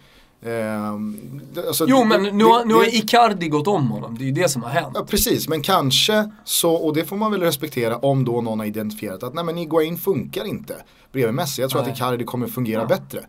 [0.46, 3.90] Ehm, det- alltså, Jo det- men nu, det- har- nu har det- Icardi gått om
[3.90, 4.92] honom, det är ju det som har hänt.
[4.94, 8.66] Ja, precis, men kanske så, och det får man väl respektera om då någon har
[8.66, 10.74] identifierat att nej men Iguain funkar inte
[11.12, 11.62] bredvid Messi.
[11.62, 11.90] Jag tror Nej.
[11.90, 12.86] att Icardi kommer fungera Ja.
[12.86, 13.20] bättre.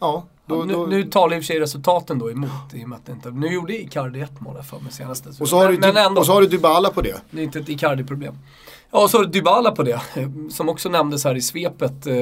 [0.00, 2.84] Ja, då, Ja, nu, då, nu talar i och för sig resultaten då emot i
[2.84, 5.28] och med att det inte, nu gjorde Icardi ett mål för mig senaste.
[5.40, 7.20] och, så har men, du, men ändå, och så har du Dybala på det.
[7.30, 8.34] det är inte ett Icardi-problem.
[8.96, 10.00] Ja, och så har du Dybala på det,
[10.50, 12.06] som också nämndes här i svepet.
[12.06, 12.14] Eh,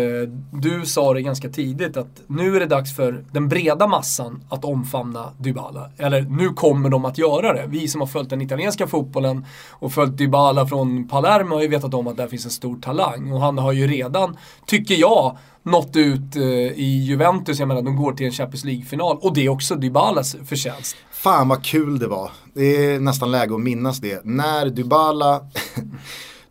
[0.53, 4.65] du sa det ganska tidigt att nu är det dags för den breda massan att
[4.65, 5.91] omfamna Dybala.
[5.99, 7.65] Eller nu kommer de att göra det.
[7.69, 11.95] Vi som har följt den italienska fotbollen och följt Dybala från Palermo har ju vetat
[11.95, 13.33] om att där finns en stor talang.
[13.33, 17.59] Och han har ju redan, tycker jag, nått ut eh, i Juventus.
[17.59, 19.19] Jag menar, de går till en Champions League-final.
[19.21, 20.97] Och det är också Dybalas förtjänst.
[21.11, 22.31] Fan vad kul det var.
[22.55, 24.25] Det är nästan läge att minnas det.
[24.25, 25.41] När Dybala,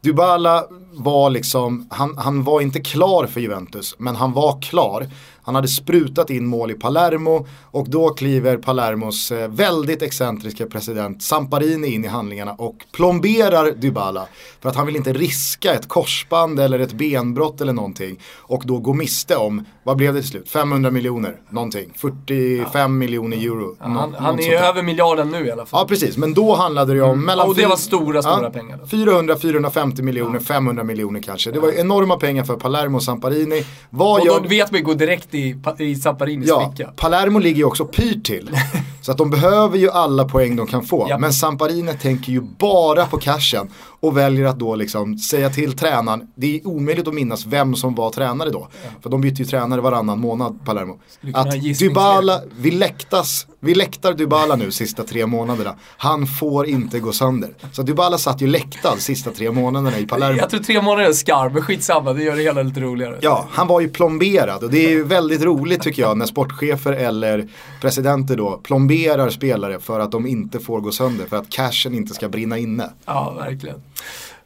[0.04, 0.68] Dybala
[1.04, 5.08] var liksom, han, han var inte klar för Juventus, men han var klar.
[5.44, 11.24] Han hade sprutat in mål i Palermo och då kliver Palermos eh, väldigt excentriska president
[11.24, 14.28] Samparini in i handlingarna och plomberar Dybala.
[14.62, 18.20] För att han vill inte riska ett korsband eller ett benbrott eller någonting.
[18.38, 20.50] Och då gå miste om, vad blev det till slut?
[20.50, 21.94] 500 miljoner, någonting.
[21.96, 23.76] 45 miljoner euro.
[23.80, 25.80] Han, nå- han något är ju över miljarden nu i alla fall.
[25.84, 28.86] Ja precis, men då handlade det om mellan Och det var stora, stora pengar då.
[28.86, 30.91] 400-450 miljoner, 500 miljoner
[31.22, 31.52] kanske.
[31.52, 33.64] Det var enorma pengar för Palermo och Samparini.
[33.90, 34.40] Vad Och gör...
[34.40, 36.92] då vet vi går direkt i, i Samparinis Ja, ficka.
[36.96, 38.50] Palermo ligger ju också pyrt till.
[39.02, 41.08] Så att de behöver ju alla poäng de kan få.
[41.10, 41.18] Ja.
[41.18, 43.70] Men Samparini tänker ju bara på cashen.
[44.00, 47.96] Och väljer att då liksom säga till tränaren, det är omöjligt att minnas vem som
[47.96, 48.68] var tränare då.
[49.02, 51.00] För de byter ju tränare varannan månad, Palermo.
[51.34, 51.52] Att.
[51.80, 55.76] Dybala, vi läktas, vi läktar Dybala nu sista tre månaderna.
[55.98, 57.50] Han får inte gå sönder.
[57.72, 60.40] Så Dybala satt ju läktad sista tre månaderna i Palermo.
[60.40, 63.18] Jag tror tre månader är skarp, men skitsamma, det gör det hela lite roligare.
[63.22, 66.94] Ja, han var ju plomberad och det är ju väldigt roligt tycker jag när sportchefer
[66.94, 67.48] eller
[67.82, 72.14] presidenter då plomberar spelare för att de inte får gå sönder, för att cashen inte
[72.14, 72.90] ska brinna inne.
[73.06, 73.82] Ja, verkligen.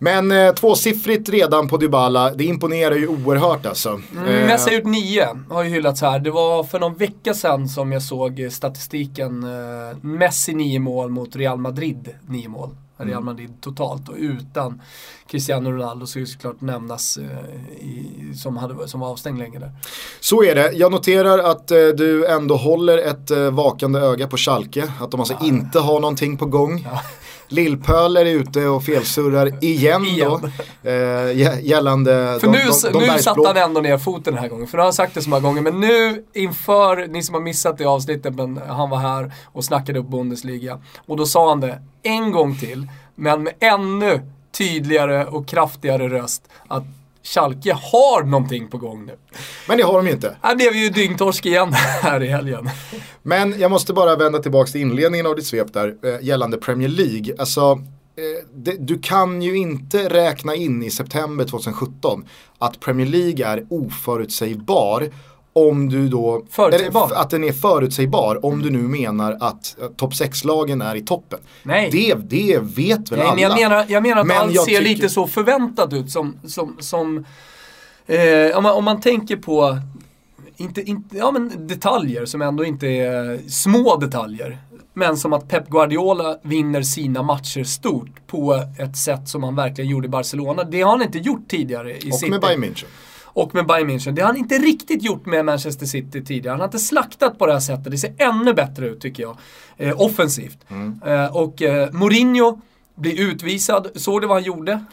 [0.06, 3.90] Men eh, tvåsiffrigt redan på Dybala, det imponerar ju oerhört alltså.
[3.90, 6.20] Mm, Eh, Messi har gjort nio, har ju hyllats här.
[6.20, 9.44] Det var för någon vecka sedan som jag såg statistiken.
[9.44, 12.70] Eh, Messi nio mål mot Real Madrid nio mål.
[12.98, 13.26] Real Mm.
[13.26, 14.82] Madrid totalt och utan
[15.28, 19.72] Cristiano Ronaldo ska ju såklart nämnas eh, i, som, hade, som var avstängd länge där.
[20.20, 20.72] Så är det.
[20.74, 24.84] Jag noterar att eh, du ändå håller ett eh, vakande öga på Schalke.
[25.02, 26.88] Att de alltså inte har någonting på gång.
[27.48, 30.30] Lillpöl är ute och felsurrar igen, Igen.
[30.32, 30.36] då.
[30.90, 30.92] Eh,
[31.34, 33.44] gä- gällande För de, nu, de, de nu bergsblå.
[33.44, 34.68] satte han ändå ner foten den här gången.
[34.68, 35.62] För nu har han sagt det så många gånger.
[35.62, 40.00] Men nu inför, ni som har missat det avsnittet, men han var här och snackade
[40.00, 40.80] upp Bundesliga.
[41.06, 44.22] Och då sa han det en gång till, men med ännu
[44.58, 46.44] tydligare och kraftigare röst.
[46.68, 46.84] Att
[47.26, 49.16] Schalke har någonting på gång nu.
[49.68, 50.38] Men det har de ju inte.
[50.42, 52.70] Här blev ju dyngtorsk igen här i helgen.
[53.24, 56.90] Men jag måste bara vända tillbaka till inledningen av ditt svep där eh, gällande Premier
[56.90, 57.36] League.
[57.40, 57.80] Alltså,
[58.18, 62.26] eh, du kan ju inte räkna in i september 2017
[62.60, 65.10] att Premier League är oförutsägbar
[65.58, 67.06] om du då, Förutsägbar.
[67.06, 71.02] eller, att den är förutsägbar om du nu menar att eh, topp 6-lagen är i
[71.02, 71.40] toppen.
[71.64, 71.90] Nej.
[71.92, 73.34] Det, det vet väl Nej, alla.
[73.36, 76.36] men jag menar, jag menar att Men allt ser tycker- lite så förväntat ut som,
[76.48, 77.26] som, som
[78.08, 79.78] eh, om, man, om man tänker på,
[80.58, 84.58] inte, inte, ja men detaljer som ändå inte är små detaljer.
[84.98, 89.90] Men som att Pep Guardiola vinner sina matcher stort på ett sätt som han verkligen
[89.92, 90.64] gjorde i Barcelona.
[90.64, 92.30] Det har han inte gjort tidigare i Och City.
[92.32, 92.86] med Bayern München.
[93.36, 94.12] Och med Bayern München.
[94.12, 96.52] Det har han inte riktigt gjort med Manchester City tidigare.
[96.52, 97.92] Han har inte slaktat på det här sättet.
[97.92, 99.38] Det ser ännu bättre ut tycker jag.
[99.78, 100.58] Eh, offensivt.
[101.06, 102.62] Eh, och eh, Mourinho
[102.96, 103.88] blir utvisad.
[103.96, 104.86] Såg du vad han gjorde?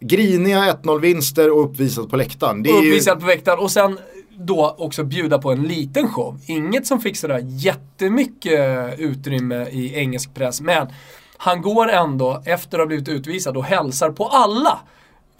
[0.00, 2.62] Griniga 1-0-vinster och uppvisat på läktaren.
[2.62, 3.98] Det är ju, Uppvisad på väktaren och sen
[4.38, 6.38] då också bjuda på en liten show.
[6.46, 10.60] Inget som fick sådär jättemycket utrymme i engelsk press.
[10.60, 10.86] Men
[11.36, 14.78] han går ändå, efter att ha blivit utvisad, och hälsar på alla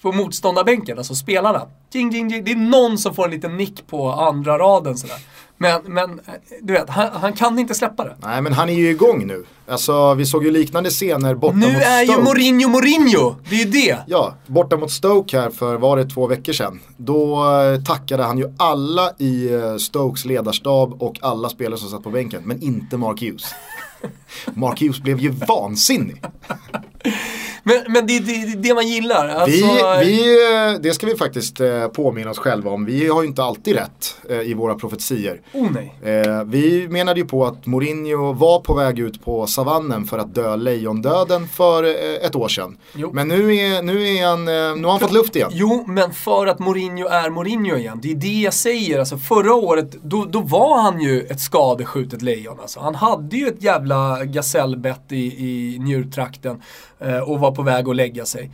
[0.03, 1.67] på motståndarbänken, alltså spelarna.
[1.93, 2.45] Ding, ding, ding.
[2.45, 5.17] Det är någon som får en liten nick på andra raden sådär.
[5.63, 8.17] Men, men eh, du vet, han, han kan inte släppa det.
[8.23, 9.45] Nej men han är ju igång nu.
[9.69, 12.23] Alltså vi såg ju liknande scener borta Nu mot är ju Stoke.
[12.23, 13.35] Mourinho Mourinho!
[13.49, 13.99] Det är ju det!
[14.07, 16.81] Ja, borta mot Stoke här för var det två veckor sedan.
[16.97, 22.03] Då eh, tackade han ju alla i eh, Stokes ledarstab och alla spelare som satt
[22.03, 22.43] på bänken.
[22.45, 23.55] Men inte Mark Hughes.
[24.55, 26.23] Mark Hughes blev ju vansinnig.
[27.63, 29.29] Men, men det är det, det, man gillar.
[29.29, 29.67] Alltså,
[30.01, 32.85] Vi, vi, eh, det ska vi faktiskt eh, påminna oss själva om.
[32.85, 35.41] Vi har ju inte alltid rätt eh, i våra profetier.
[35.53, 35.95] Oh nej.
[36.47, 40.57] Vi menade ju på att Mourinho var på väg ut på savannen för att dö
[40.57, 41.85] lejondöden för
[42.25, 42.77] ett år sedan.
[42.95, 43.11] Jo.
[43.13, 45.51] Men nu, är, nu, är han, nu har han fått luft igen.
[45.53, 47.99] Jo, men för att Mourinho är Mourinho igen.
[48.03, 48.99] Det är det jag säger.
[48.99, 52.61] Alltså, förra året, då, då var han ju ett skadeskjutet lejon.
[52.61, 52.81] Alltså.
[52.81, 56.63] Han hade ju ett jävla gasellbett i, i njurtrakten
[57.27, 58.51] och var på väg att lägga sig.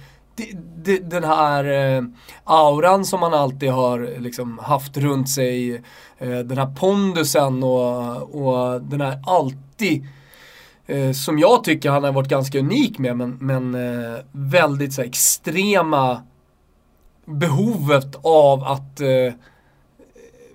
[1.03, 2.03] Den här eh,
[2.45, 5.75] auran som han alltid har liksom, haft runt sig,
[6.19, 10.07] eh, den här pondusen och, och den här alltid
[10.87, 15.01] eh, som jag tycker han har varit ganska unik med, men, men eh, väldigt så
[15.01, 16.23] här, extrema
[17.25, 19.35] behovet av att eh,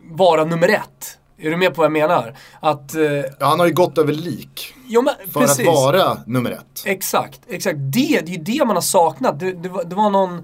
[0.01, 1.17] vara nummer ett.
[1.41, 2.37] Är du med på vad jag menar?
[2.59, 2.95] Att...
[2.95, 3.01] Eh,
[3.39, 5.67] Ja, han har ju gått över lik ja, men, för precis.
[5.67, 6.83] att vara nummer ett.
[6.85, 7.77] Exakt, exakt.
[7.79, 9.39] Det, det är ju det man har saknat.
[9.39, 10.43] Det, det, var, det var någon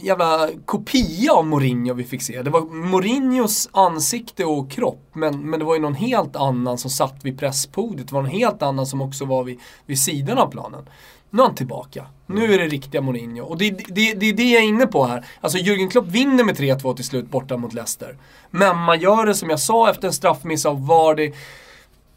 [0.00, 2.42] jävla kopia av Mourinho vi fick se.
[2.42, 6.90] Det var Mourinhos ansikte och kropp, men, men det var ju någon helt annan som
[6.90, 8.08] satt vid presspodiet.
[8.08, 10.88] Det var någon helt annan som också var vid, vid sidan av planen.
[11.30, 12.06] Nu är han tillbaka.
[12.30, 13.44] Nu är det riktiga Mourinho.
[13.44, 15.26] Och det, det, det är det jag är inne på här.
[15.40, 18.16] Alltså Jürgen Klopp vinner med 3-2 till slut borta mot Leicester.
[18.50, 21.32] Men man gör det som jag sa efter en straffmiss av Vardy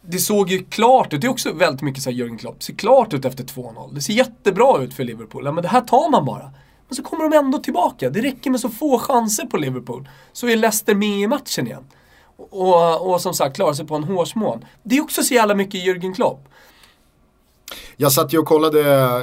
[0.06, 2.66] det såg ju klart ut, det är också väldigt mycket så här Jürgen Klopp, det
[2.66, 3.94] ser klart ut efter 2-0.
[3.94, 6.52] Det ser jättebra ut för Liverpool, ja, men det här tar man bara.
[6.88, 10.10] Men så kommer de ändå tillbaka, det räcker med så få chanser på Liverpool.
[10.34, 11.84] Så är Leicester med i matchen igen.
[12.38, 14.66] Och, och som sagt, klarar sig på en hårsmån.
[14.84, 16.48] Det är också så jävla mycket Jürgen Klopp.
[17.96, 19.22] Jag satt ju och kollade eh,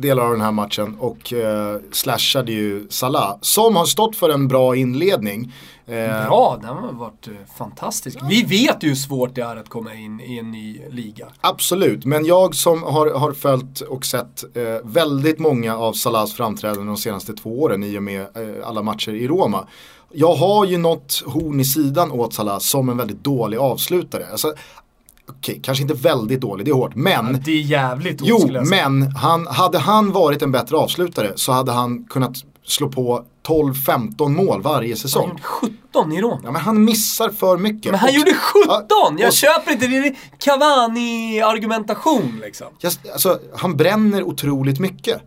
[0.00, 3.38] delar av den här matchen och eh, slashade ju Salah.
[3.40, 5.52] Som har stått för en bra inledning.
[5.86, 8.18] Eh, Bra, den har varit eh, fantastisk.
[8.28, 11.26] Vi vet ju hur svårt det är att komma in i en ny liga.
[11.40, 16.86] Absolut, men jag som har, har följt och sett eh, väldigt många av Salahs framträdanden
[16.86, 19.66] de senaste två åren i och med eh, alla matcher i Roma.
[20.12, 24.26] Jag har ju något horn i sidan åt Salah som en väldigt dålig avslutare.
[24.30, 24.54] Alltså,
[25.38, 28.68] Okej, kanske inte väldigt dålig, det är hårt, men Det är jävligt Jo, skulle jag
[28.68, 28.88] säga.
[28.88, 32.32] men han, hade han varit en bättre avslutare så hade han kunnat
[32.66, 35.28] slå på 12-15 mål varje Han säsong.
[35.28, 36.40] gjorde 17 i Rom.
[36.44, 37.90] Ja, men han missar för mycket.
[37.90, 39.18] Men han Och- gjorde 17!
[39.18, 39.96] Jag och- köper inte det.
[39.96, 42.66] Är Cavani-argumentation liksom.
[42.80, 45.20] Just, alltså, han bränner otroligt mycket.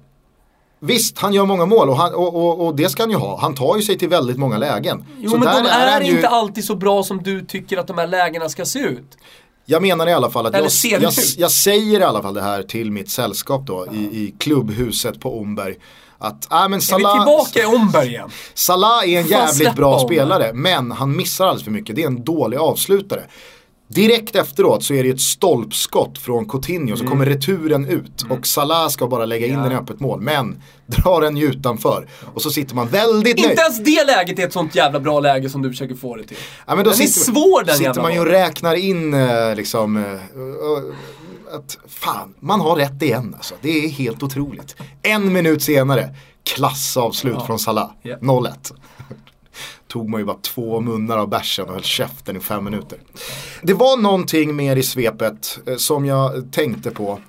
[0.80, 3.40] Visst, han gör många mål och, han, och, och, och det ska han ju ha.
[3.42, 5.06] Han tar ju sig till väldigt många lägen.
[5.20, 7.88] Jo Så men de är, han ju- inte alltid så bra som du tycker att
[7.88, 9.18] de här lägena ska se ut.
[9.66, 12.64] Jag menar i alla fall att jag, jag, jag säger i alla fall det här
[12.64, 15.76] till mitt sällskap då i, i klubbhuset på Omberg.
[16.18, 18.30] Att, äh, men Är vi Salah, tillbaka i Omberg igen?
[18.54, 21.96] Salah är en jävligt bra spelare men han missar alldeles för mycket.
[21.96, 23.24] Det är en dålig avslutare.
[23.94, 28.88] Direkt efteråt så är det ett stolpskott från Coutinho så kommer returen ut och Salah
[28.90, 29.64] ska bara lägga in Mm.
[29.64, 29.70] Ja.
[29.70, 32.08] den i öppet mål men drar den ju utanför.
[32.34, 33.50] Och så sitter man väldigt nöjd.
[33.50, 36.24] Inte ens det läget är ett sånt jävla bra läge som du försöker få det
[36.24, 36.38] till.
[36.68, 39.56] Ja, men då Den är sitter, svår, den sitter man ju och räknar in eh,
[39.56, 43.56] liksom eh, att fan, man har rätt igen alltså.
[43.62, 44.76] Det är helt otroligt.
[45.02, 47.90] En minut senare, klassavslut från Salah.
[48.02, 48.16] Ja.
[48.22, 48.50] 0-1.
[49.94, 53.00] Tog man ju bara två munnar av bärsen och höll käften i fem minuter.
[53.62, 57.20] Det var någonting mer i svepet eh, som jag tänkte på.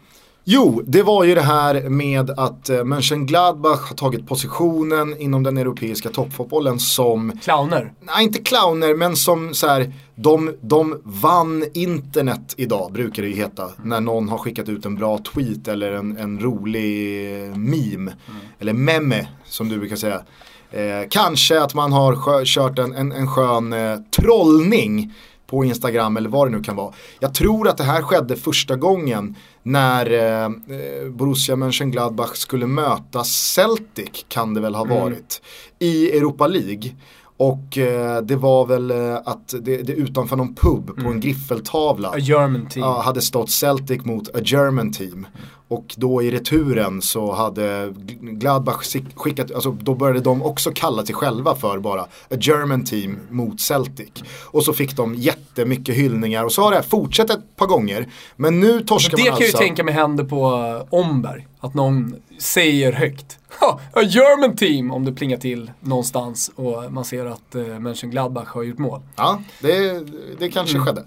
[0.45, 5.57] Jo, det var ju det här med att eh, Mönchengladbach har tagit positionen inom den
[5.57, 7.93] europeiska toppfotbollen som Clowner.
[8.01, 13.35] nej inte clowner men som så här, de, de vann internet idag brukar det ju
[13.35, 13.71] heta.
[13.83, 18.13] När någon har skickat ut en bra tweet eller en, en rolig meme.
[18.59, 20.23] Eller meme som du brukar säga.
[20.75, 25.13] Eh, kanske att man har kört en, en, en skön eh, trollning
[25.47, 26.95] på Instagram eller vad det nu kan vara.
[27.21, 33.25] Jag tror att det här skedde första gången när eh, eh, Borussia Mönchengladbach skulle möta
[33.25, 35.43] Celtic kan det väl ha varit
[35.79, 36.91] i Europa League.
[37.37, 42.09] Och eh, det var väl eh, att det, det utanför någon pub på en griffeltavla
[42.09, 42.85] A German team.
[42.87, 45.27] ja, hade stått Celtic mot a German team.
[45.69, 51.07] Och då i returen så hade Gl- Gladbach skickat, alltså då började de också kalla
[51.07, 54.11] sig själva för bara a German team mot Celtic.
[54.45, 58.09] Och så fick de jättemycket hyllningar och så har det här fortsatt ett par gånger.
[58.37, 59.59] Men nu torskar Det man kan jag ju alltså.
[59.59, 61.47] tänka mig händer på uh, Omberg.
[61.61, 63.39] Att någon säger högt.
[63.61, 64.91] Ha, a German team!
[64.91, 69.01] Om det plingar till någonstans och man ser att uh, Mönchengladbach har gjort mål.
[69.17, 70.01] Ja, det,
[70.39, 70.87] det kanske Mm.
[70.87, 71.05] skedde.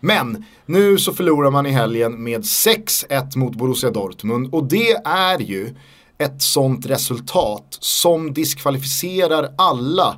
[0.00, 5.38] Men nu så förlorar man i helgen med 6-1 mot Borussia Dortmund och det är
[5.38, 5.74] ju
[6.18, 10.16] ett sånt resultat som diskvalificerar alla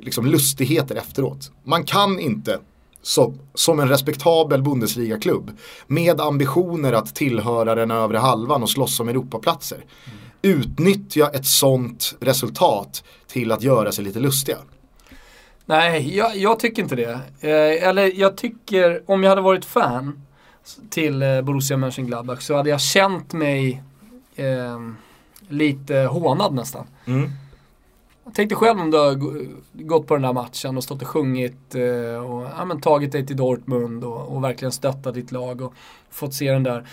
[0.00, 1.50] liksom, lustigheter efteråt.
[1.64, 2.58] Man kan inte
[3.02, 5.50] som, som en respektabel Bundesliga-klubb
[5.86, 9.84] med ambitioner att tillhöra den övre halvan och slåss om Europaplatser
[10.42, 14.56] utnyttja ett sånt resultat till att göra sig lite lustiga.
[15.66, 17.20] Nej, jag, jag tycker inte det.
[17.40, 20.22] Eh, eller jag tycker, om jag hade varit fan
[20.90, 23.82] till eh, Borussia Mönchengladbach så hade jag känt mig
[24.36, 24.80] eh,
[25.48, 26.86] lite hånad nästan.
[28.24, 31.08] Jag tänkte själv om du har gå- gått på den där matchen och stått och
[31.08, 35.74] sjungit eh, och ja, tagit dig till Dortmund och, och verkligen stöttat ditt lag och
[36.10, 36.86] fått se den där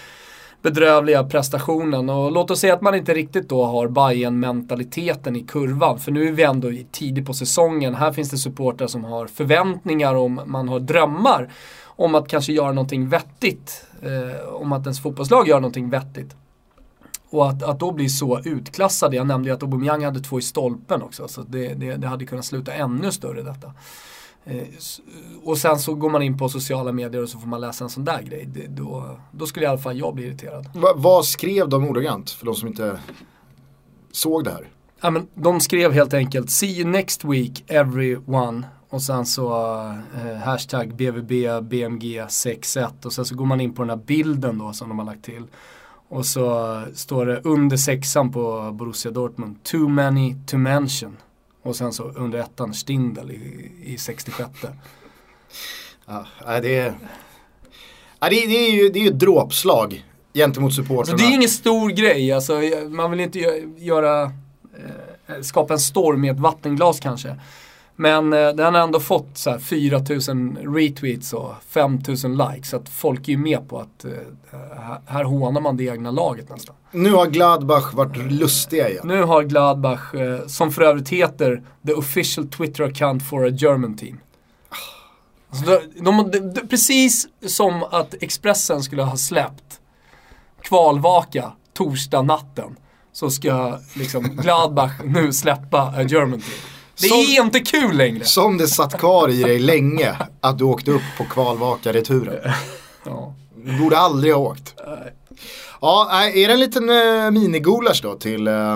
[0.61, 2.09] bedrövliga prestationen.
[2.09, 5.99] Och låt oss säga att man inte riktigt då har bayern mentaliteten i kurvan.
[5.99, 7.95] För nu är vi ändå tidigt på säsongen.
[7.95, 11.53] Här finns det supportrar som har förväntningar om, man har drömmar
[11.85, 13.85] om att kanske göra någonting vettigt.
[14.01, 16.35] Eh, om att ens fotbollslag gör någonting vettigt.
[17.29, 19.15] Och att, att då bli så utklassade.
[19.15, 22.25] jag nämnde ju att Aubameyang hade två i stolpen också, så det, det, det hade
[22.25, 23.73] kunnat sluta ännu större detta.
[24.45, 25.01] Eh, s-
[25.43, 27.89] och sen så går man in på sociala medier och så får man läsa en
[27.89, 28.45] sån där grej.
[28.53, 30.69] Det, då, då skulle i alla fall jag bli irriterad.
[30.75, 32.99] Va, vad skrev de ordagrant för de som inte
[34.11, 34.67] såg det här?
[35.01, 39.75] Ja, men de skrev helt enkelt “See you next week everyone” och sen så
[40.25, 44.57] eh, hashtag BVB BMG 61 och sen så går man in på den här bilden
[44.57, 45.43] då som de har lagt till.
[46.09, 51.17] Och så står det under sexan på Borussia Dortmund “Too many to mention”
[51.63, 54.49] och sen så under ettan Stindl i, i 66.
[56.05, 56.25] Ja,
[56.61, 56.93] det, är,
[58.19, 61.17] ja, det, det, är ju, det är ju ett dråpslag gentemot Så supportrarna.
[61.17, 66.21] det är ingen stor grej, alltså, man vill inte gö- göra, eh, skapa en storm
[66.21, 67.35] med ett vattenglas kanske.
[68.01, 72.69] Men eh, den har ändå fått så här 4000 retweets och 5000 likes.
[72.69, 74.11] Så att folk är ju med på att eh,
[74.77, 76.75] här- här hånar man det egna laget nästan.
[76.91, 79.07] Nu har Gladbach varit lustiga igen.
[79.07, 83.97] Nu har Gladbach, eh, som för övrigt heter The official Twitter account for a German
[83.97, 84.17] team.
[85.65, 85.79] De,
[86.31, 89.79] de, de, precis som att Expressen skulle ha släppt
[90.61, 92.75] kvalvaka torsdag natten.
[93.11, 96.57] Så ska liksom Gladbach nu släppa a German team.
[97.01, 98.23] Det Som- är inte kul längre.
[98.25, 102.51] Som det satt kvar i dig länge att du åkte upp på kvalvaka-returen.
[103.05, 103.35] Ja.
[103.65, 104.75] Du borde aldrig ha åkt.
[105.81, 108.73] Ja, är det en liten uh, minigulasch då till eh,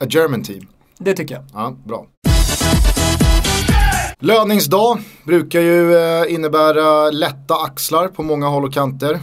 [0.00, 0.66] a German team?
[0.98, 1.44] Det tycker jag.
[1.54, 2.06] Ja, bra.
[4.18, 9.18] Löningsdag brukar ju eh, innebära lätta axlar på många håll och kanter.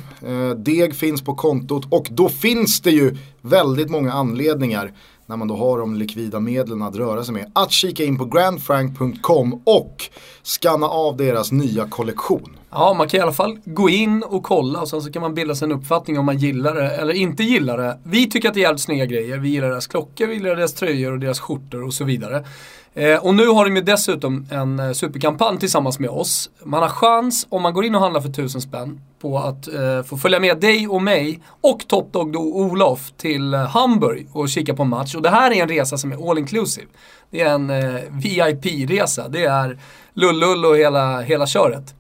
[0.56, 4.92] Deg finns på kontot och då finns det ju väldigt många anledningar
[5.32, 7.52] när man då har de likvida medlen att röra sig med.
[7.54, 10.04] Att kika in på grandfrank.com och
[10.44, 12.58] skanna av deras nya kollektion.
[12.72, 15.34] Ja, man kan i alla fall gå in och kolla och sen så kan man
[15.34, 18.00] bilda sig en uppfattning om man gillar det eller inte gillar det.
[18.04, 19.38] Vi tycker att det är jävligt snygga grejer.
[19.38, 22.46] Vi gillar deras klockor, vi gillar deras tröjor och deras skjortor och så vidare.
[22.94, 26.50] Eh, och nu har de ju dessutom en eh, superkampanj tillsammans med oss.
[26.64, 30.04] Man har chans, om man går in och handlar för tusen spänn, på att eh,
[30.04, 34.50] få följa med dig och mig och Top Dog och Olof till eh, Hamburg och
[34.50, 35.16] kika på en match.
[35.16, 36.88] Och det här är en resa som är all inclusive.
[37.30, 39.28] Det är en eh, VIP-resa.
[39.28, 39.80] Det är
[40.14, 41.96] lullull och hela, hela köret.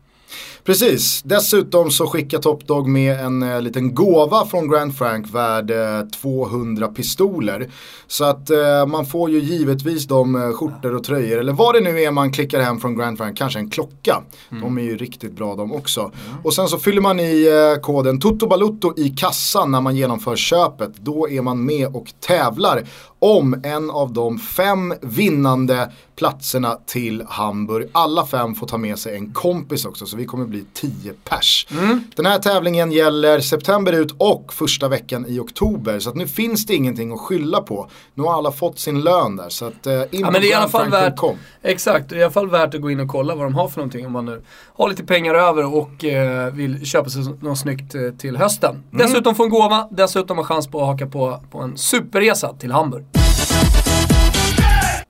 [0.63, 5.71] Precis, dessutom så skickar Top Dog med en eh, liten gåva från Grand Frank värd
[5.71, 7.69] eh, 200 pistoler.
[8.07, 11.79] Så att eh, man får ju givetvis de eh, skjortor och tröjor eller vad det
[11.79, 14.23] nu är man klickar hem från Grand Frank, kanske en klocka.
[14.61, 16.11] De är ju riktigt bra de också.
[16.43, 20.91] Och sen så fyller man i eh, koden TOTOBALUTTO i kassan när man genomför köpet.
[20.95, 22.83] Då är man med och tävlar
[23.21, 27.89] om en av de fem vinnande platserna till Hamburg.
[27.91, 31.67] Alla fem får ta med sig en kompis också så vi kommer bli 10 pers.
[32.15, 35.99] Den här tävlingen gäller september ut och första veckan i oktober.
[35.99, 37.89] Så nu finns det ingenting att skylla på.
[38.13, 39.49] Nu har alla fått sin lön där.
[39.49, 41.19] Så att, eh, in Ja men det är i alla fall värt,
[41.61, 43.67] exakt, det är i alla fall värt att gå in och kolla vad de har
[43.67, 44.41] för någonting om man nu
[44.75, 48.71] har lite pengar över och eh, vill köpa sig något snyggt eh, till hösten.
[48.71, 49.07] Mm.
[49.07, 52.71] Dessutom få en gåva, dessutom ha chans på att haka på, på en superresa till
[52.71, 53.10] Hamburg.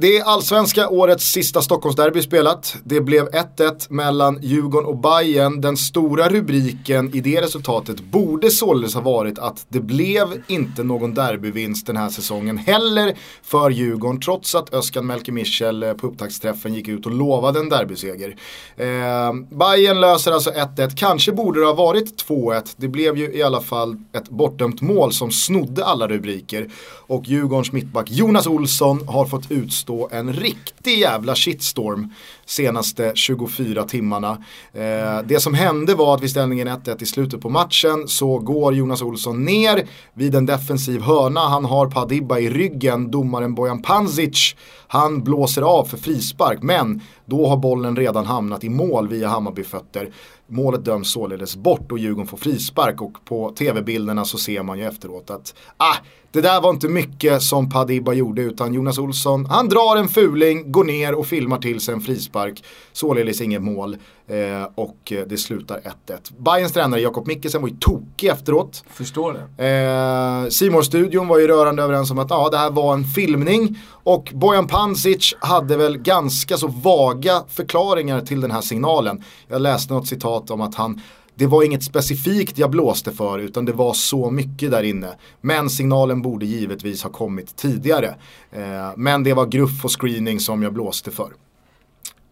[0.02, 2.76] Det är allsvenska årets sista Stockholmsderby spelat.
[2.84, 5.62] Det blev 1-1 mellan Djurgården och Bayern.
[5.62, 11.14] Den stora rubriken i det resultatet borde således ha varit att det blev inte någon
[11.14, 16.74] derbyvinst den här säsongen heller för Djurgården trots att Özcan Melke Michel eh, på upptaktsträffen
[16.74, 18.36] gick ut och lovade en derbyseger.
[18.76, 22.74] Eh, Bayern löser alltså 1-1, kanske borde det ha varit 2-1.
[22.78, 26.70] Det blev ju i alla fall ett bortdömt mål som snodde alla rubriker.
[27.08, 32.14] Och Djurgårdens mittback Jonas Olsson har fått utstå en riktig jävla shitstorm
[32.46, 34.38] senaste 24 timmarna.
[34.74, 38.74] Eh, det som hände var att vid ställningen 1-1 i slutet på matchen så går
[38.74, 41.40] Jonas Olsson ner vid en defensiv hörna.
[41.40, 44.56] Han har Padibba i ryggen, domaren Bojan Panzic.
[44.88, 50.10] Han blåser av för frispark men då har bollen redan hamnat i mål via Hammarbyfötter.
[50.48, 54.86] Målet döms således bort och Djurgården får frispark och på tv-bilderna så ser man ju
[54.86, 55.96] efteråt att ah,
[56.32, 60.72] det där var inte mycket som Padibba gjorde utan Jonas Olsson, han drar en fuling,
[60.72, 62.64] går ner och filmar till sig en frispark.
[62.94, 66.34] Således inget mål eh, och det slutar 1-1.
[66.38, 68.84] Bayerns tränare Jakob Mikkelsen var ju tokig efteråt.
[68.90, 69.66] Förstår det.
[69.66, 73.80] Eh, simor studion var ju rörande överens om att ja, det här var en filmning
[74.04, 79.24] och Bojan Panzic hade väl ganska så vaga förklaringar till den här signalen.
[79.48, 81.02] Jag läste något citat om att han
[81.36, 85.16] det var inget specifikt jag blåste för utan det var så mycket där inne.
[85.42, 88.16] Men signalen borde givetvis ha kommit tidigare.
[88.52, 91.34] Eh, men det var gruff och screening som jag blåste för.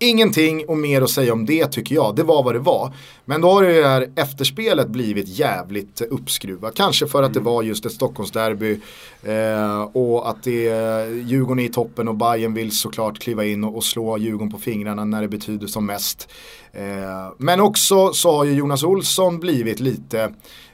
[0.01, 2.15] Ingenting och mer att säga om det tycker jag.
[2.15, 2.93] Det var vad det var.
[3.25, 6.75] Men då har det här efterspelet blivit jävligt uppskruvat.
[6.75, 8.79] Kanske för att det var just ett Stockholmsderby.
[9.23, 13.63] Eh, och att det är Djurgården är i toppen och Bayern vill såklart kliva in
[13.63, 16.29] och, och slå Djurgården på fingrarna när det betyder som mest.
[16.71, 20.21] Eh, men också så har ju Jonas Olsson blivit lite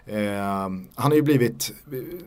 [0.06, 1.72] eh, han har ju blivit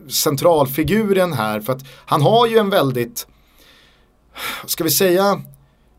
[0.09, 3.27] centralfiguren här för att han har ju en väldigt,
[4.65, 5.41] ska vi säga,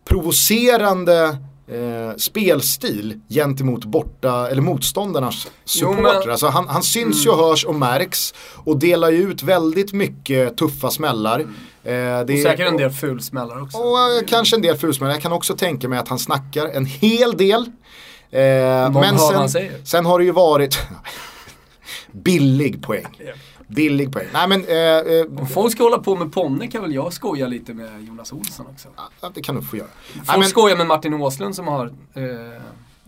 [0.09, 1.25] provocerande
[1.69, 6.03] eh, spelstil gentemot borta, eller motståndarnas supportrar.
[6.21, 9.93] men- Alltså han, han syns ju och hörs och märks och delar ju ut väldigt
[9.93, 11.41] mycket tuffa smällar.
[11.41, 11.47] Eh,
[11.85, 13.79] det Och är- säkert en del fulsmällar också.
[13.79, 15.15] och eh, kanske en del fulsmällar.
[15.15, 17.61] Jag kan också tänka mig att han snackar en hel del.
[18.31, 18.41] Eh,
[18.93, 20.79] men sen, sen har det ju varit
[22.13, 23.07] billig poäng.
[23.71, 24.27] Billig poäng.
[24.33, 27.47] Nej men eh, eh, Om folk ska hålla på med Ponne kan väl jag skoja
[27.47, 28.89] lite med Jonas Olsson också.
[29.21, 29.89] ja, det kan du få göra.
[30.15, 32.23] Nej, Folk men, skojar med Martin Åslund som har eh,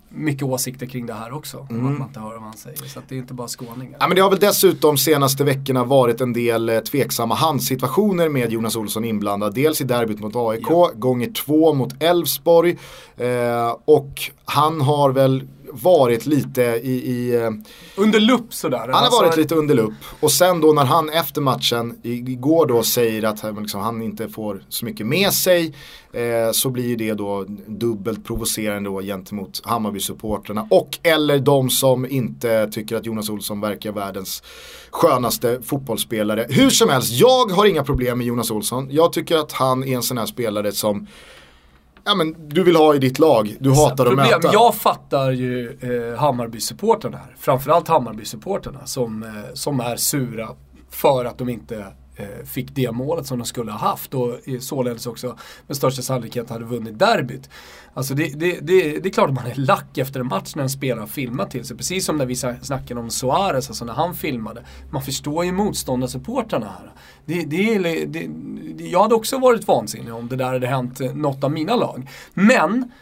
[0.08, 1.66] mycket åsikter kring det här också.
[1.70, 1.86] Mm.
[1.86, 2.76] att man inte hör vad han säger.
[2.76, 3.96] Så att det är inte bara skåningar.
[4.00, 8.52] Ja, men det har väl dessutom senaste veckorna varit en del eh, tveksamma handsituationer med
[8.52, 9.54] Jonas Olsson inblandad.
[9.54, 12.78] Dels i derbyt mot AIK, gånger två mot Elfsborg.
[13.16, 15.42] Eh, och han har väl
[15.72, 17.50] varit lite i, i eh,
[17.96, 18.78] Under lupp sådär.
[18.78, 19.92] Han har Alltså, varit lite under lupp.
[20.20, 24.28] Och sen då när han efter matchen igår då säger att han liksom, han inte
[24.28, 25.74] får så mycket med sig.
[26.12, 30.66] Eh, så blir det då dubbelt provocerande då gentemot Hammarby-supporterna.
[30.70, 34.42] Och eller de som inte tycker att Jonas Olsson verkar världens
[34.90, 36.46] skönaste fotbollsspelare.
[36.48, 38.88] Hur som helst, jag har inga problem med Jonas Olsson.
[38.90, 41.06] Jag tycker att han är en sån här spelare som
[42.04, 44.16] Ja men du vill ha i ditt lag, du hatar att Problem.
[44.16, 44.52] möta.
[44.52, 47.34] Jag fattar ju eh, Hammarby-supportrarna här.
[47.38, 50.48] Framförallt Hammarby-supportrarna som, eh, som är sura
[50.90, 51.86] för att de inte
[52.22, 56.50] Eh, fick det målet som de skulle ha haft och således också med största sannolikhet
[56.50, 57.50] hade vunnit derbyt.
[57.94, 60.62] Alltså det, det, det, det är klart att man är lack efter en match när
[60.62, 61.76] en spelare har filmat till sig.
[61.76, 64.64] Precis som när vi snackade om Suarez, alltså när han filmade.
[64.90, 66.92] Man förstår ju motståndarsupportrarna här.
[67.24, 71.44] Det, det, det, det, jag hade också varit vansinnig om det där hade hänt något
[71.44, 72.08] av mina lag.
[72.34, 72.92] Men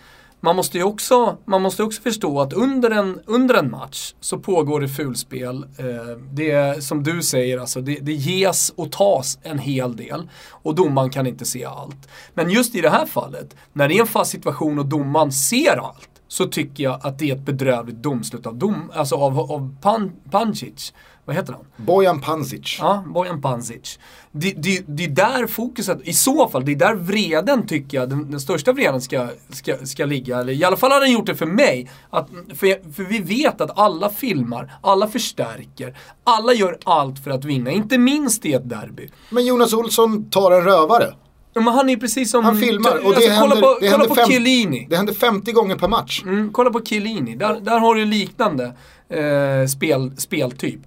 [0.40, 4.38] man måste ju också, man måste också förstå att under en, under en match så
[4.38, 5.56] pågår det fulspel.
[5.56, 10.28] Eh, det är som du säger, alltså, det, det ges och tas en hel del.
[10.50, 12.08] Och domaren kan inte se allt.
[12.34, 15.76] Men just i det här fallet, när det är en fast situation och domaren ser
[15.76, 16.10] allt.
[16.28, 20.12] Så tycker jag att det är ett bedrövligt domslut av, dom, alltså av, av Pan,
[20.30, 20.92] Pancic.
[21.30, 21.64] Vad heter han?
[21.76, 22.76] Bojan Panzic.
[22.80, 23.98] Ja, Bojan Pancic.
[24.32, 28.10] Det, det, det är där fokuset, i så fall, det är där vreden tycker jag,
[28.10, 30.38] den, den största vreden ska, ska, ska ligga.
[30.38, 31.90] Eller i alla fall har den gjort det för mig.
[32.10, 37.44] Att, för, för vi vet att alla filmar, alla förstärker, alla gör allt för att
[37.44, 37.70] vinna.
[37.70, 39.08] Inte minst i ett derby.
[39.30, 41.14] Men Jonas Olsson tar en rövare.
[41.54, 42.44] Men han är precis som...
[42.44, 44.86] Han filmar och det alltså, händer, kolla på, det kolla händer, på fem, Chiellini.
[44.90, 46.22] det händer 50 gånger per match.
[46.22, 47.36] Mm, kolla på Chiellini.
[47.36, 48.64] Där, där har du liknande
[49.08, 50.80] eh, spel, speltyp.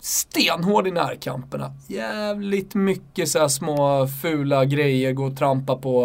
[0.00, 1.72] Stenhård i närkamperna.
[1.86, 5.12] Jävligt mycket så här små fula grejer.
[5.12, 6.04] Gå och trampa på,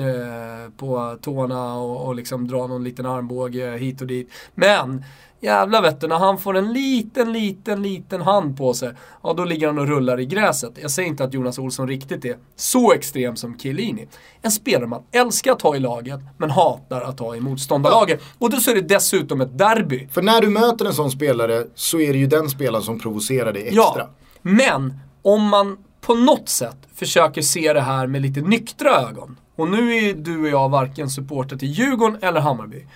[0.00, 4.30] eh, på tårna och, och liksom dra någon liten armbåge hit och dit.
[4.54, 5.04] Men
[5.44, 8.92] Jävla vet du, när han får en liten, liten, liten hand på sig,
[9.22, 10.72] ja då ligger han och rullar i gräset.
[10.82, 14.08] Jag säger inte att Jonas Olsson riktigt är så extrem som Chiellini.
[14.42, 18.22] En spelare man älskar att ha i laget, men hatar att ha i motståndarlaget.
[18.38, 20.08] Och då så är det dessutom ett derby.
[20.12, 23.52] För när du möter en sån spelare så är det ju den spelaren som provocerar
[23.52, 23.82] dig extra.
[23.96, 24.10] Ja,
[24.42, 29.36] men om man på något sätt försöker se det här med lite nyktra ögon.
[29.56, 32.86] Och nu är du och jag varken supporter till Djurgården eller Hammarby.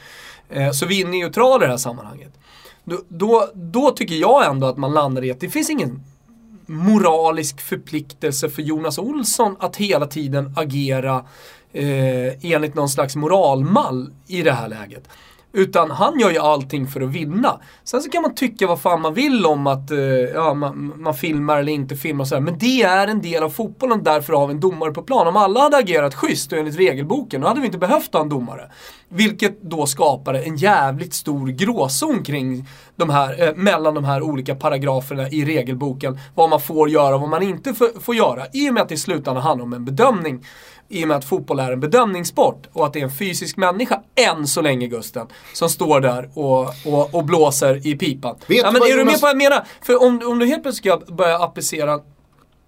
[0.51, 2.33] Eh, så vi är neutrala i det här sammanhanget.
[2.85, 6.03] Då, då, då tycker jag ändå att man landar i att det finns ingen
[6.67, 11.25] moralisk förpliktelse för Jonas Olsson att hela tiden agera
[11.73, 15.09] eh, enligt någon slags moralmall i det här läget.
[15.53, 17.61] Utan han gör ju allting för att vinna.
[17.85, 19.99] Sen så kan man tycka vad fan man vill om att eh,
[20.35, 22.43] ja, man, man filmar eller inte filmar och sådär.
[22.43, 25.27] Men det är en del av fotbollen, därför har vi en domare på plan.
[25.27, 28.29] Om alla hade agerat schysst och enligt regelboken, då hade vi inte behövt ha en
[28.29, 28.71] domare.
[29.09, 34.55] Vilket då skapade en jävligt stor gråzon kring de här, eh, mellan de här olika
[34.55, 36.19] paragraferna i regelboken.
[36.35, 38.43] Vad man får göra och vad man inte får, får göra.
[38.53, 40.45] I och med att det i slutändan handlar om en bedömning.
[40.91, 44.01] I och med att fotboll är en bedömningssport och att det är en fysisk människa,
[44.15, 48.37] än så länge Gusten, som står där och, och, och blåser i pipan.
[48.47, 49.65] Vet ja, men är du med på vad jag menar?
[49.83, 51.95] För om, om du helt plötsligt ska börja applicera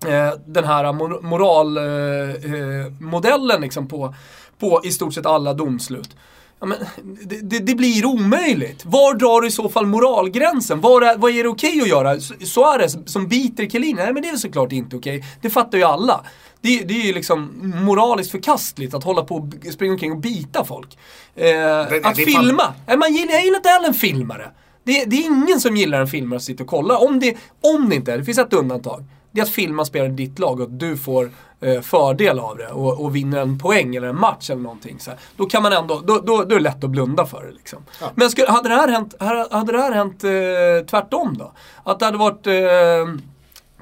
[0.07, 0.93] eh, den här
[1.23, 4.15] moralmodellen eh, eh, liksom på,
[4.59, 6.17] på i stort sett alla domslut.
[6.61, 8.85] Ja, men, det, det, det blir omöjligt.
[8.85, 10.81] Var drar du i så fall moralgränsen?
[10.81, 12.15] Var är, vad är det okej att göra?
[12.15, 13.95] Su- Suarez som biter Chiellini?
[13.95, 15.25] Nej men det är såklart inte okej.
[15.41, 16.21] Det fattar ju alla.
[16.63, 17.51] Det, det är ju liksom
[17.85, 20.99] moraliskt förkastligt att hålla på och springa omkring och bita folk.
[21.35, 22.75] Eh, att det är fan- filma.
[22.87, 24.51] Nej, man gillar, jag gillar inte heller en filmare.
[24.85, 26.99] Det, det är ingen som gillar en filmare att sitta och kolla.
[26.99, 29.05] Om det, om det inte är, det finns ett undantag.
[29.33, 31.31] Det är att filma spelar i ditt lag och att du får
[31.61, 35.01] eh, fördel av det och, och vinner en poäng eller en match eller någonting.
[35.01, 35.19] Så här.
[35.37, 37.79] Då kan man ändå, då, då, då är det lätt att blunda för det liksom.
[38.15, 39.15] Men skulle, hade det här hänt,
[39.51, 41.53] hade det här hänt eh, tvärtom då?
[41.85, 43.23] Att det hade varit eh,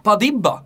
[0.03, 0.61] Padibba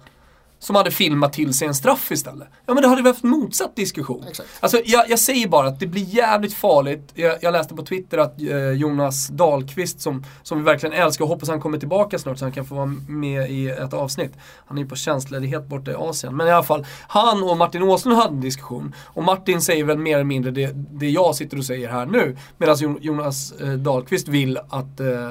[0.62, 2.48] som hade filmat till sig en straff istället.
[2.66, 4.24] Ja men då hade vi haft motsatt diskussion.
[4.28, 4.48] Exakt.
[4.60, 7.10] Alltså jag, jag säger bara att det blir jävligt farligt.
[7.14, 11.28] Jag, jag läste på Twitter att eh, Jonas Dahlqvist som, som vi verkligen älskar och
[11.28, 14.32] hoppas han kommer tillbaka snart så han kan få vara med i ett avsnitt.
[14.66, 16.36] Han är ju på tjänstledighet borta i Asien.
[16.36, 18.94] Men i alla fall, han och Martin Åslund hade en diskussion.
[19.04, 22.36] Och Martin säger väl mer eller mindre det, det jag sitter och säger här nu.
[22.58, 25.30] Medan Jo- Jonas eh, Dahlqvist vill att, eh,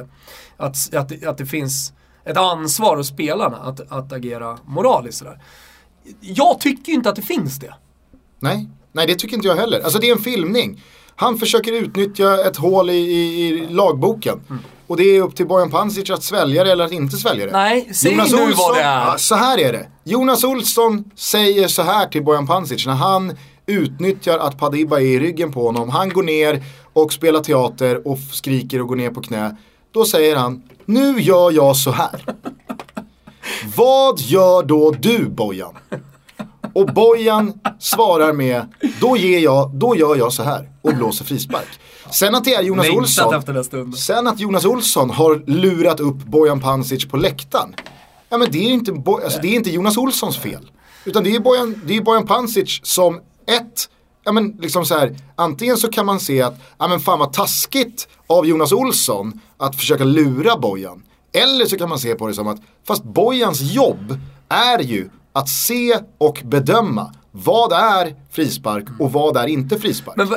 [0.57, 1.93] att, att, att det finns
[2.26, 5.39] ett ansvar hos spelarna att, att agera moraliskt sådär.
[6.22, 7.74] Jag tycker ju inte att det finns det.
[8.39, 9.82] Nej, nej det tycker inte jag heller.
[9.82, 10.84] Alltså det är en filmning.
[11.15, 14.41] Han försöker utnyttja ett hål i, i, i lagboken.
[14.49, 14.61] Mm.
[14.88, 17.51] Och det är upp till Bojan Pancic att svälja det eller att inte svälja det.
[17.51, 19.17] Nej, säg nu vad det är.
[19.17, 19.88] Så här är det.
[20.03, 25.19] Jonas Olsson säger så här till Bojan Pancic när han utnyttjar att Padibba är i
[25.19, 25.89] ryggen på honom.
[25.89, 26.63] Han går ner
[26.93, 29.57] och spelar teater och skriker och går ner på knä.
[29.93, 32.25] Då säger han, nu gör jag så här.
[33.75, 35.73] Vad gör då du Bojan?
[36.73, 38.65] Och Bojan svarar med,
[39.01, 41.67] då, ger jag, då gör jag så här och blåser frispark.
[42.11, 43.33] Sen att det är Jonas Olsson,
[43.93, 47.75] sen att Jonas Olsson har lurat upp Bojan Pancic på läktaren.
[48.29, 50.71] Ja men det är inte, Bo- alltså, det är inte Jonas Olssons fel.
[51.05, 53.15] Utan det är Bojan, det är Bojan Pancic som
[53.47, 53.89] ett,
[54.24, 57.34] ja men liksom så här, antingen så kan man se att, ja men fan vad
[57.34, 61.03] taskigt av Jonas Olsson att försöka lura Bojan.
[61.34, 64.19] Eller så kan man se på det som att, fast Bojans jobb
[64.49, 70.17] är ju att se och bedöma vad är frispark och vad är inte frispark.
[70.17, 70.28] Men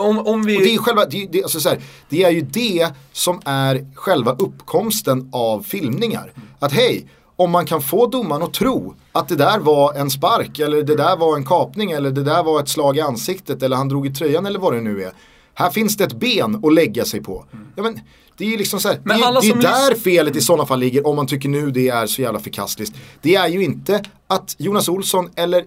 [0.00, 0.56] om, om vi...
[0.56, 3.94] Och det är, själva, det, det, alltså så här, det är ju det som är
[3.94, 6.32] själva uppkomsten av filmningar.
[6.58, 10.58] Att hej, om man kan få domaren att tro att det där var en spark
[10.58, 13.76] eller det där var en kapning eller det där var ett slag i ansiktet eller
[13.76, 15.12] han drog i tröjan eller vad det nu är.
[15.54, 17.44] Här finns det ett ben att lägga sig på.
[17.76, 18.00] Ja, men,
[18.36, 20.66] det är ju liksom så här, Men det, är- det är där felet i sådana
[20.66, 22.92] fall ligger om man tycker nu det är så jävla förkastligt.
[23.22, 25.64] Det är ju inte att Jonas Olsson eller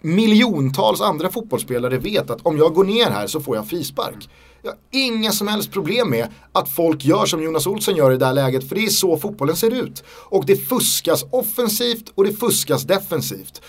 [0.00, 4.28] miljontals andra fotbollsspelare vet att om jag går ner här så får jag frispark.
[4.62, 8.16] Jag har inga som helst problem med att folk gör som Jonas Olsson gör i
[8.16, 10.04] det här läget för det är så fotbollen ser ut.
[10.08, 13.62] Och det fuskas offensivt och det fuskas defensivt.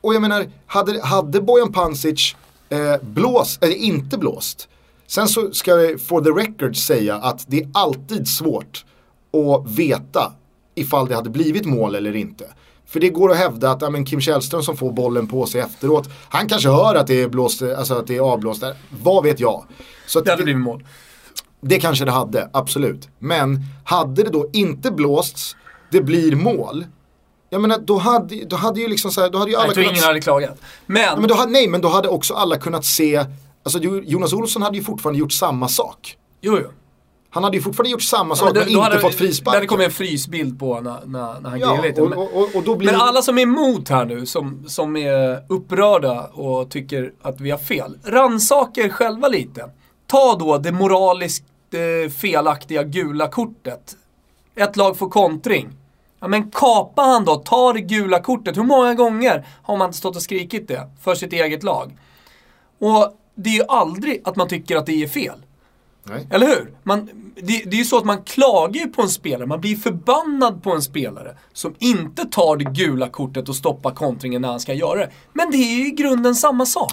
[0.00, 2.36] Och jag menar, hade, hade Bojan Pancic
[2.68, 4.68] eh, blåst, eller inte blåst.
[5.06, 8.84] Sen så ska jag for the record säga att det är alltid svårt
[9.32, 10.32] att veta
[10.74, 12.44] ifall det hade blivit mål eller inte.
[12.88, 15.60] För det går att hävda att ja, men Kim Källström som får bollen på sig
[15.60, 18.76] efteråt, han kanske hör att det är, blåst, alltså att det är avblåst där.
[19.02, 19.64] Vad vet jag?
[20.06, 20.84] Så Det hade blivit mål.
[21.60, 23.08] det kanske det hade, absolut.
[23.18, 25.56] Men hade det då inte blåsts,
[25.90, 26.84] det blir mål.
[27.50, 29.90] Jag menar då hade, då hade ju liksom så här, då hade ju alla kunnat...
[29.90, 30.60] ingen hade klagat.
[30.86, 33.24] Men, Ja, men då nej, men då hade också alla kunnat se,
[33.62, 36.16] alltså Jo- Jonas Olsson hade ju fortfarande gjort samma sak.
[36.40, 36.68] jo, jo.
[37.38, 39.60] Han hade ju fortfarande gjort samma Ja, sak men, då inte hade, fått frispark.
[39.60, 42.02] Det kommit en frysbild på när, när, när han Ja, grejade lite.
[42.02, 44.64] och, Men- och, och, och då blir Men alla som är emot här nu, som,
[44.68, 47.98] som är upprörda och tycker att vi har fel.
[48.04, 49.70] Rannsaka er själva lite.
[50.06, 51.44] Ta då det moraliskt
[52.04, 53.96] eh, felaktiga gula kortet.
[54.54, 55.68] Ett lag får kontring.
[56.20, 58.56] Ja men kapa han då, ta det gula kortet.
[58.56, 61.96] Hur många gånger har man stått och skrikit det för sitt eget lag?
[62.80, 65.42] Och det är ju aldrig att man tycker att det är fel.
[66.10, 66.26] Nej.
[66.30, 66.72] Eller hur?
[66.82, 70.62] Man, det, det är ju så att man klagar på en spelare, man blir förbannad
[70.62, 74.74] på en spelare som inte tar det gula kortet och stoppar kontringen när han ska
[74.74, 75.10] göra det.
[75.32, 76.92] Men det är ju i grunden samma sak.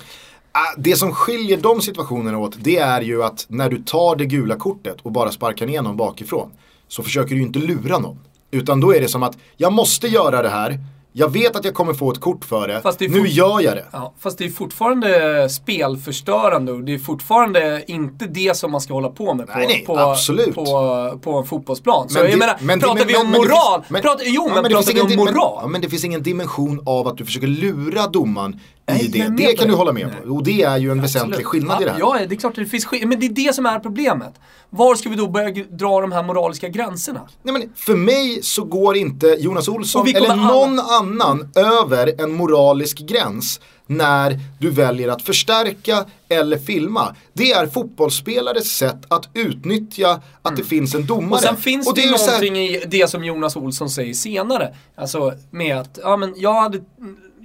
[0.52, 4.26] Ah, Det som skiljer de situationerna åt det är ju att när du tar det
[4.26, 6.52] gula kortet och bara sparkar ner någon bakifrån
[6.88, 8.20] så försöker du ju inte lura någon.
[8.52, 10.80] Utan då är det som att jag måste göra det här,
[11.18, 13.86] jag vet att jag kommer få ett kort för det, det nu gör jag det.
[13.92, 18.94] Ja, fast det är fortfarande spelförstörande och det är fortfarande inte det som man ska
[18.94, 20.16] hålla på med på, Nej, nej, på,
[20.54, 22.10] på, på en fotbollsplan.
[22.10, 24.72] Så Men jag menar, men pratar men- vi om moral, men- pratar, jo ja, men,
[24.72, 25.60] pratar vi om moral.
[25.62, 29.28] Ja men det finns ingen dimension av att du försöker lura domaren Nej, i det.
[29.38, 30.34] Det kan du hålla med på.
[30.34, 31.48] Och det är ju en väsentlig Absolut.
[31.48, 32.00] skillnad i det här.
[32.00, 33.10] Ja, ja, det är klart det finns skillnad.
[33.10, 34.34] Men det är det som är problemet.
[34.76, 37.22] Var ska vi då börja dra de här moraliska gränserna?
[37.44, 42.32] Nej, men för mig så går inte Jonas Olsson eller någon alla- annan över en
[42.34, 47.16] moralisk gräns när du väljer att förstärka eller filma.
[47.34, 51.32] Det är fotbollsspelares sätt att utnyttja att det finns en domare.
[51.34, 54.14] Och sen finns Och det, ju så här- någonting i det som Jonas Olsson säger
[54.14, 54.76] senare.
[54.98, 56.82] Alltså med att, ja men jag hade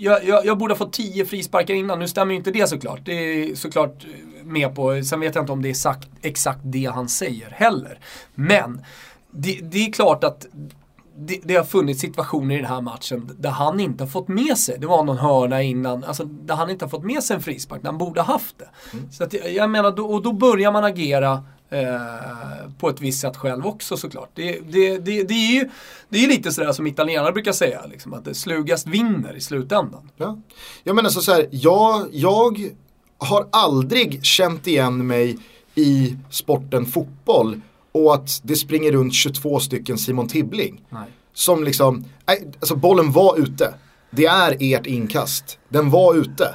[0.01, 3.01] jag, jag, jag borde ha fått 10 frisparkar innan, nu stämmer ju inte det såklart.
[3.05, 4.07] Det är såklart
[4.45, 7.99] med på, sen vet jag inte om det är exakt, exakt det han säger heller.
[8.35, 8.81] Men
[9.31, 10.47] det, det är klart att
[11.17, 14.59] det, det har funnits situationer i den här matchen där han inte har fått med
[14.59, 17.43] sig, det var någon hörna innan, alltså där han inte har fått med sig en
[17.43, 18.69] frispark, där han borde ha haft det.
[19.11, 23.37] Så att, jag menar, då, och då börjar man agera eh, på ett visst sätt
[23.37, 24.31] själv också såklart.
[24.35, 25.69] Det, det, det, det är ju
[26.09, 30.11] det är lite sådär som italienare brukar säga, liksom, att det slugast vinner i slutändan.
[30.17, 30.39] Ja.
[30.85, 32.71] Jag menar så, så här, jag, jag
[33.19, 35.39] har aldrig känt igen mig
[35.75, 37.61] i sporten fotboll
[37.93, 40.81] och att det springer runt 22 stycken Simon Tibbling.
[40.89, 41.03] Nej.
[41.33, 42.05] Som liksom,
[42.61, 43.75] alltså bollen var ute.
[44.11, 45.59] Det är ert inkast.
[45.69, 46.55] Den var ute.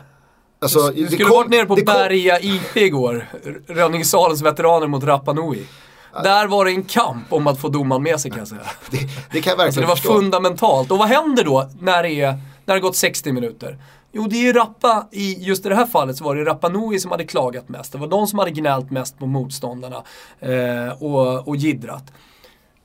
[0.59, 5.03] Alltså, Du det skulle kom- varit nere på Berga IP igår, R- Rönningesalens veteraner mot
[5.03, 5.63] Rapa Nui.
[6.23, 8.61] Där var det en kamp om att få domaren med sig kan jag säga.
[8.91, 8.97] Det,
[9.31, 10.13] det kan jag verkligen Alltså det var förstå.
[10.13, 10.91] fundamentalt.
[10.91, 13.77] Och vad händer då när det, är, när det har gått 60 minuter?
[14.11, 16.69] Jo, det är ju Rappa, i just i det här fallet så var det Rappa
[16.69, 17.91] Nui som hade klagat mest.
[17.91, 20.03] Det var de som hade gnällt mest på motståndarna
[20.39, 22.03] eh, och, och jiddrat.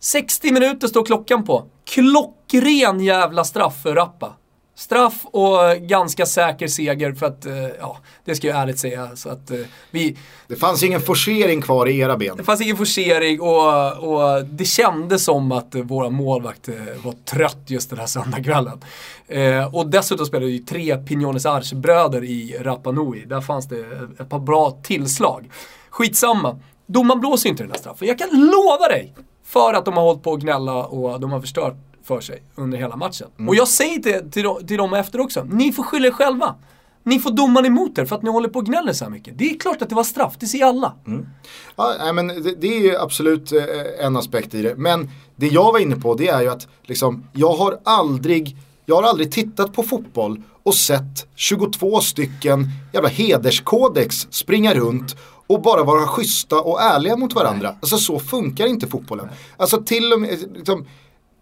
[0.01, 1.65] 60 minuter står klockan på.
[1.91, 4.33] Klockren jävla straff för Rappa.
[4.81, 9.17] Straff och ganska säker seger för att, eh, ja, det ska jag ärligt säga.
[9.17, 9.59] Så att eh,
[9.91, 10.17] vi,
[10.49, 12.37] Det fanns ingen forcering kvar i era ben.
[12.37, 16.75] det fanns ingen forcering och, och det kändes som att våra målvakt eh,
[17.05, 18.81] var trött just den här söndagskvällen.
[19.29, 23.25] Eh, och dessutom spelade ju tre Pignones Arce-bröder i Rapa Nui.
[23.27, 23.81] Där fanns det
[24.21, 25.51] ett par bra tillslag.
[25.91, 26.61] Skitsamma.
[26.87, 28.09] Domaren blåser inte den här straffen.
[28.09, 29.15] Jag kan lova dig!
[29.45, 32.79] För att de har hållit på att gnälla och de har förstört för sig under
[32.79, 33.27] hela matchen.
[33.49, 36.55] Och jag säger till, till, dem- till dem efter också, ni får skylla er själva.
[37.03, 39.39] Ni får domaren emot er för att ni håller på och gnäller så här mycket.
[39.39, 40.93] Det är klart att det var straff, det ser alla.
[41.77, 43.63] Ja, nej, men det, det är ju absolut eh,
[44.07, 44.75] en aspekt i det.
[44.77, 48.57] Men det jag var inne på det är ju att liksom, jag har aldrig
[48.87, 55.63] jag har aldrig tittat på fotboll och sett 22 stycken jävla hederskodex springa runt och
[55.63, 57.69] bara vara schyssta och ärliga mot varandra.
[57.81, 59.29] Alltså så funkar inte fotbollen.
[59.57, 60.87] Alltså till och med, liksom,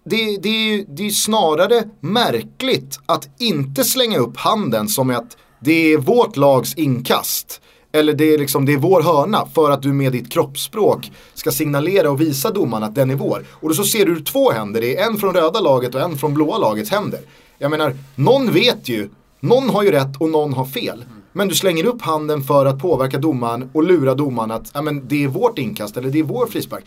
[0.09, 5.11] det, det, är ju, det är ju snarare märkligt att inte slänga upp handen som
[5.11, 7.61] att det är vårt lags inkast.
[7.93, 11.51] Eller det är, liksom, det är vår hörna för att du med ditt kroppsspråk ska
[11.51, 13.45] signalera och visa domaren att den är vår.
[13.51, 16.19] Och då så ser du två händer, det är en från röda laget och en
[16.19, 17.21] från blåa lagets händer.
[17.59, 19.09] Jag menar, någon vet ju,
[19.41, 21.05] någon har ju rätt och någon har fel.
[21.33, 25.09] Men du slänger upp handen för att påverka domaren och lura domaren att ja, men
[25.09, 26.85] det är vårt inkast eller det är vår frispark.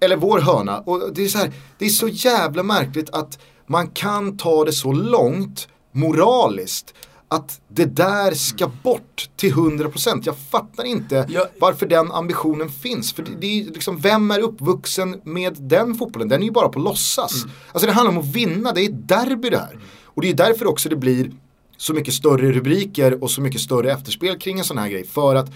[0.00, 0.78] Eller vår hörna.
[0.80, 4.72] Och det är, så här, det är så jävla märkligt att man kan ta det
[4.72, 6.94] så långt moraliskt.
[7.28, 10.22] Att det där ska bort till 100%.
[10.24, 13.12] Jag fattar inte Jag- varför den ambitionen finns.
[13.12, 16.28] För det, är liksom, vem är uppvuxen med den fotbollen?
[16.28, 17.42] Den är ju bara på låtsas.
[17.44, 17.54] Mm.
[17.72, 19.78] Alltså det handlar om att vinna, det är ett derby det här.
[20.04, 21.30] Och det är därför också det blir
[21.76, 25.06] så mycket större rubriker och så mycket större efterspel kring en sån här grej.
[25.06, 25.50] För att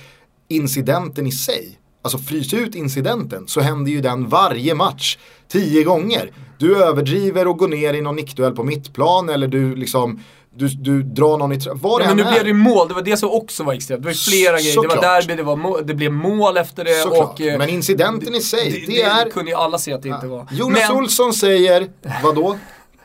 [0.48, 5.18] incidenten i sig, alltså frys ut incidenten så händer ju den varje match.
[5.48, 6.32] Tio gånger.
[6.58, 10.20] Du överdriver och går ner i någon nickduell på mittplan eller du liksom
[10.54, 12.30] du, du drar någon i Vad det Ja, men nu är.
[12.32, 14.02] blev det mål, det var det som också var extremt.
[14.02, 14.82] Det var flera grejer.
[14.82, 17.02] Det var derby, det, var mål, det blev mål efter det.
[17.02, 17.30] Såklart.
[17.34, 20.08] Och, eh, Men incidenten i sig, det, det är- kunde ju alla se att det
[20.08, 20.46] inte var.
[20.52, 21.88] Jonas men Olsson säger,
[22.22, 22.56] vadå?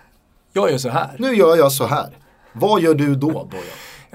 [0.54, 1.16] jag gör så här.
[1.20, 2.18] Nu gör jag så här.
[2.54, 3.66] Vad gör du då Bojan?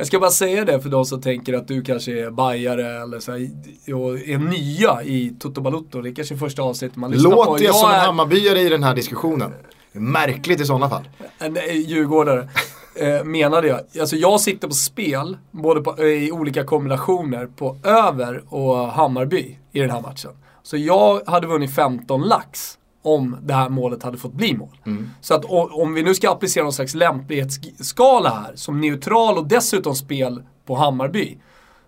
[0.01, 3.20] Jag ska bara säga det för de som tänker att du kanske är bajare eller
[3.20, 3.51] så här,
[3.94, 6.01] och är nya i Toto Balutto.
[6.01, 7.36] Det är kanske första avsnittet man lyssnar på.
[7.36, 9.53] Låter jag som en är Hammarbyare i den här diskussionen?
[9.92, 11.09] Märkligt i sådana fall.
[11.38, 12.48] en eh, djurgårdare.
[12.94, 13.80] Eh, menade jag.
[14.01, 19.59] Alltså jag sitter på spel, både på, eh, i olika kombinationer, på över och Hammarby
[19.72, 20.30] i den här matchen.
[20.62, 24.76] Så jag hade vunnit 15 lax om det här målet hade fått bli mål.
[25.20, 29.94] Så att om vi nu ska applicera någon slags lämplighetsskala här, som neutral och dessutom
[29.94, 31.38] spel på Hammarby,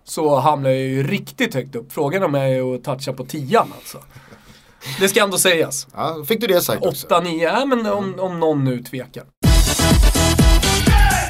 [0.03, 1.93] så hamnar jag ju riktigt högt upp.
[1.93, 3.97] Frågan om jag är att toucha på tian alltså.
[4.99, 5.87] Det ska ändå sägas.
[5.93, 7.07] Ja, fick du det sagt också.
[7.07, 9.23] 8-9, ja, men om, om någon nu tvekar.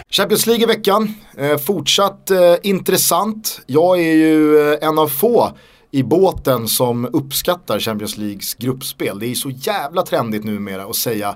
[0.10, 3.62] Champions League i veckan, eh, fortsatt eh, intressant.
[3.66, 5.52] Jag är ju eh, en av få
[5.94, 9.20] i båten som uppskattar Champions Leagues gruppspel.
[9.20, 11.30] Det är så jävla trendigt numera att säga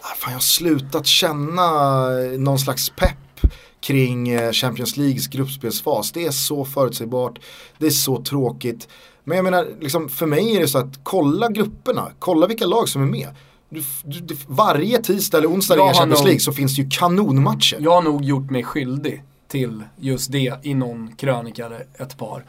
[0.00, 6.12] ah, fan jag har slutat känna någon slags pepp kring eh, Champions Leagues gruppspelsfas.
[6.12, 7.38] Det är så förutsägbart,
[7.78, 8.88] det är så tråkigt.
[9.24, 12.88] Men jag menar, liksom, för mig är det så att kolla grupperna, kolla vilka lag
[12.88, 13.28] som är med.
[13.68, 17.78] du, du, varje tisdag eller onsdag i Champions League så finns det ju kanonmatcher.
[17.80, 22.44] Jag har nog gjort mig skyldig till just det i någon krönika eller ett par.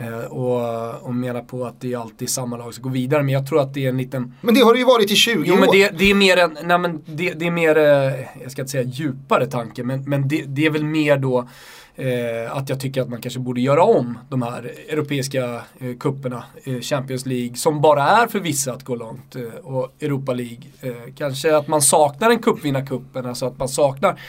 [0.00, 3.22] Eh, och, och menar på att det är alltid samma lag som går vidare.
[3.22, 5.14] Men jag tror att det är en liten Men det har det ju varit i
[5.14, 5.58] 20 Jo år.
[5.58, 8.62] men det, det är mer en, nej men det, det är mer, eh, jag ska
[8.62, 11.48] inte säga djupare tanke, men, men det, det är väl mer då
[11.96, 16.44] eh, att jag tycker att man kanske borde göra om de här europeiska eh, kupperna,
[16.64, 20.62] eh, Champions League, som bara är för vissa att gå långt, eh, och Europa League.
[20.80, 24.20] Eh, kanske att man saknar en cupvinnarcupen, alltså att man saknar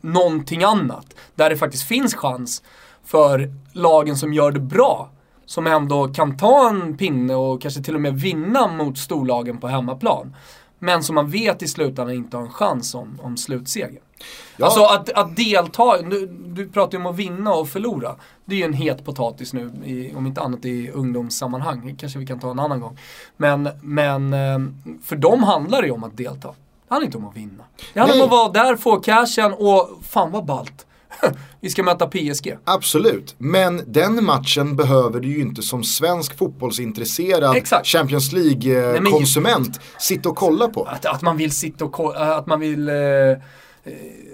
[0.00, 1.06] någonting annat.
[1.34, 2.62] Där det faktiskt finns chans
[3.04, 5.10] för lagen som gör det bra
[5.46, 9.68] som ändå kan ta en pinne och kanske till och med vinna mot storlagen på
[9.68, 10.36] hemmaplan.
[10.78, 14.00] Men som man vet i slutändan inte har en chans om, om slutseger.
[14.56, 14.66] Ja.
[14.66, 18.16] Alltså att, att delta, du, du pratar ju om att vinna och förlora.
[18.44, 21.96] Det är ju en het potatis nu, i, om inte annat i ungdomssammanhang.
[21.98, 22.98] Kanske vi kan ta en annan gång.
[23.36, 24.58] Men, men eh,
[25.04, 26.48] för dem handlar det ju om att delta.
[26.48, 27.64] Det handlar inte om att vinna.
[27.94, 28.24] Det handlar Nej.
[28.24, 30.85] om att vara där, få cashen och fan vad ballt.
[31.60, 32.56] vi ska möta PSG.
[32.64, 37.86] Absolut, men den matchen behöver du ju inte som svensk fotbollsintresserad Exakt.
[37.86, 40.84] Champions League-konsument sitta och kolla på.
[40.84, 42.94] Att, att man vill sitta och ko- att man vill eh,
[43.86, 43.92] eh,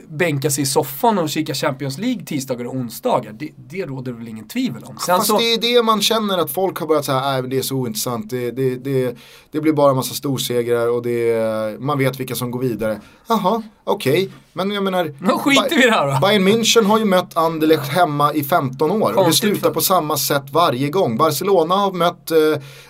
[0.09, 3.33] bänka sig i soffan och kika Champions League tisdagar och onsdagar.
[3.33, 4.97] Det, det råder väl ingen tvivel om.
[4.99, 7.51] Sen Fast så, det är det man känner att folk har börjat säga, nej men
[7.51, 9.17] det är så ointressant, det, det, det,
[9.51, 13.01] det blir bara en massa storsegrar och det, man vet vilka som går vidare.
[13.29, 16.27] Jaha, okej, men jag menar, Då skiter vi här då.
[16.27, 19.81] Bayern München har ju mött Anderlecht hemma i 15 år och det Konstigt slutar på
[19.81, 21.17] samma sätt varje gång.
[21.17, 22.39] Barcelona har mött eh,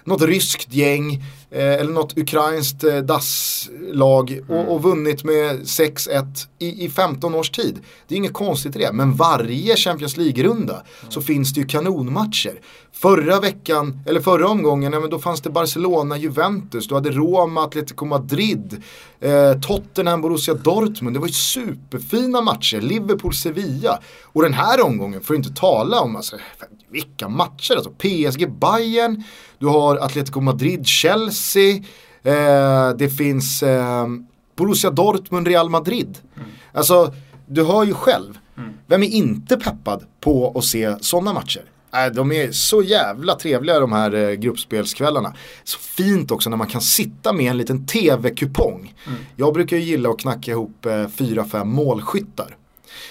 [0.04, 1.22] något ryskt gäng
[1.52, 7.50] eh, eller något ukrainskt eh, dasslag och, och vunnit med 6-1 i, i 15 års
[7.50, 7.80] tid.
[8.08, 12.60] Det är inget konstigt i det, men varje Champions League-runda så finns det ju kanonmatcher.
[12.92, 18.82] Förra veckan, eller förra omgången, ja, då fanns det Barcelona-Juventus, du hade Roma, Atletico Madrid,
[19.20, 21.16] eh, Tottenham, Borussia Dortmund.
[21.16, 23.98] Det var ju superfina matcher, Liverpool-Sevilla.
[24.22, 26.36] Och den här omgången, att inte tala om, alltså,
[26.92, 27.90] vilka matcher alltså.
[27.90, 29.24] PSG, Bayern,
[29.62, 31.76] du har Atletico Madrid, Chelsea,
[32.22, 34.06] eh, det finns eh,
[34.56, 36.18] Borussia Dortmund, Real Madrid.
[36.72, 37.14] Alltså,
[37.46, 38.38] du hör ju själv.
[38.86, 41.62] Vem är inte peppad på att se sådana matcher?
[41.92, 45.34] Nej, de är så jävla trevliga de här eh, gruppspelskvällarna.
[45.64, 48.94] Så fint också när man kan sitta med en liten tv-kupong.
[49.36, 52.56] Jag brukar ju gilla att knacka ihop eh, 4-5 målskyttar.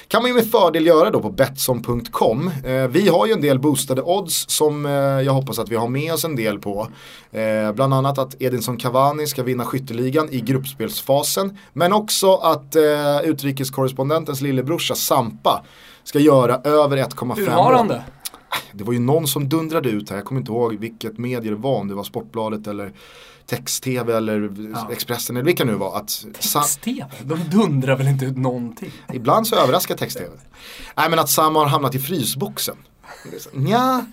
[0.08, 2.52] Kan man ju med fördel göra då på Betsson.com.
[2.66, 5.88] Eh, vi har ju en del boostade odds som eh, jag hoppas att vi har
[5.88, 6.88] med oss en del på.
[7.32, 11.58] Eh, bland annat att Edinson Cavani ska vinna skytteligan i gruppspelsfasen.
[11.74, 12.76] Men också att
[13.24, 15.64] utrikeskorrespondentens lillebrorsa Sampa
[16.04, 18.04] ska göra över 1,5 hur har han det?
[18.72, 21.58] Det var ju någon som dundrade ut här, jag kommer inte ihåg vilket medier det
[21.58, 22.94] var, om det var Sportbladet eller
[23.46, 24.52] Text-TV eller
[24.92, 25.98] Expressen eller vilka nu var.
[25.98, 27.06] Att Text-TV?
[27.24, 28.92] De dundrar väl inte ut någonting?
[29.14, 30.30] Ibland så överraskar text-tv.
[30.98, 32.76] Nej men att Sam har hamnat i frysboxen.
[33.54, 34.06] Nja,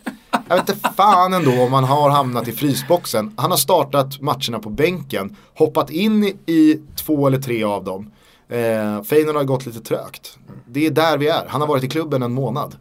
[0.49, 3.33] jag vet inte fan ändå om han har hamnat i frysboxen.
[3.37, 8.11] Han har startat matcherna på bänken, hoppat in i två eller tre av dem.
[8.49, 10.39] Eh, Feyenoord har gått lite trögt.
[10.67, 11.47] Det är där vi är.
[11.49, 12.77] Han har varit i klubben en månad.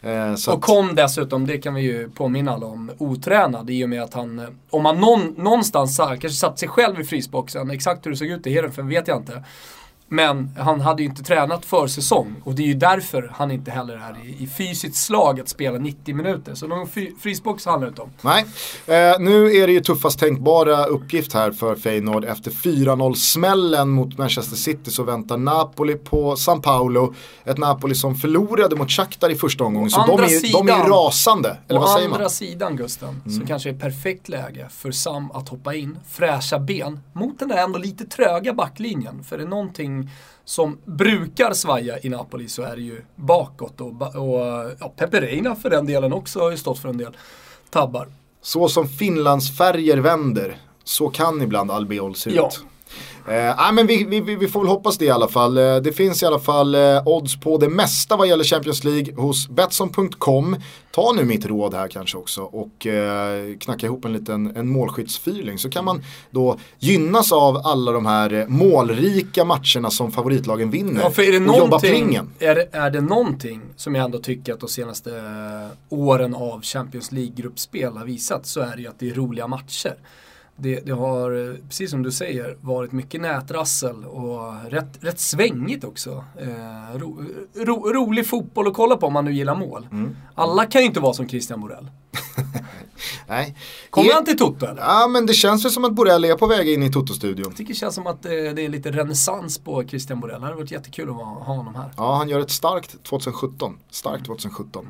[0.00, 3.88] Eh, så Och kom dessutom, det kan vi ju påminna alla om, otränad i och
[3.88, 8.06] med att han, eh, om han någon, någonstans kanske satt sig själv i frysboxen, exakt
[8.06, 9.44] hur det såg ut i Heerenveen vet jag inte.
[10.12, 13.70] Men han hade ju inte tränat för säsong och det är ju därför han inte
[13.70, 16.54] heller är i, i fysiskt slag att spela 90 minuter.
[16.54, 16.88] Så någon
[17.22, 18.10] frysbox handlar det inte om.
[18.22, 18.44] Nej,
[18.86, 22.24] eh, nu är det ju tuffast tänkbara uppgift här för Feyenoord.
[22.24, 27.14] Efter 4-0 smällen mot Manchester City så väntar Napoli på San Paolo.
[27.44, 29.90] Ett Napoli som förlorade mot Shakhtar i första omgången.
[29.90, 30.68] Så de Andra är, de sidan.
[30.68, 31.56] är rasande.
[31.68, 32.20] Eller Å vad säger andra man?
[32.20, 32.30] Mm.
[32.30, 37.00] sidan Gusten, så kanske det är perfekt läge för Sam att hoppa in, fräscha ben,
[37.12, 39.24] mot den där ändå lite tröga backlinjen.
[39.24, 39.99] För det är någonting
[40.44, 45.70] som brukar svaja i Napoli så är det ju bakåt och, och ja, Pepe för
[45.70, 47.16] den delen också har ju stått för en del
[47.70, 48.08] tabbar.
[48.42, 52.46] Så som Finlandsfärger vänder, så kan ibland Albiol se Ja.
[52.46, 52.64] ut.
[53.30, 55.58] Eh, nej, men vi, vi, vi- får väl hoppas det i alla fall.
[55.58, 59.14] Eh, det finns i alla fall eh, odds på det mesta vad gäller Champions League
[59.16, 60.56] hos Betsson.com.
[60.90, 65.58] Ta nu mitt råd här kanske också och eh, knacka ihop en liten en målskyttsfyrling
[65.58, 71.00] så kan man då gynnas av alla de här eh, målrika matcherna som favoritlagen vinner
[71.02, 72.30] Ja, för är det och jobba plingen.
[72.38, 75.10] är, det- är det någonting som jag ändå tycker att de senaste
[75.88, 79.94] åren av Champions League-gruppspel har visat så är det ju att det är roliga matcher.
[80.56, 85.84] Det, det har, eh, precis som du säger, varit mycket nätrassel och rätt, rätt svängigt
[85.84, 86.24] också.
[86.40, 87.24] Eh, ro,
[87.54, 89.88] ro, rolig fotboll att kolla på om man nu gillar mål.
[89.92, 90.16] Mm.
[90.34, 91.90] Alla kan ju inte vara som Christian Borell.
[93.28, 93.56] Nej.
[93.90, 94.82] Kommer Är- han till Toto eller?
[94.82, 97.44] Ja men det känns väl som att Borrell är på väg in i Toto-studion.
[97.48, 100.40] Jag tycker det känns som att eh, det är lite renässans på Christian Borell.
[100.40, 101.92] Det hade varit jättekul att ha honom här.
[101.96, 103.78] Ja, han gör ett starkt 2017.
[103.90, 104.88] Starkt 2017.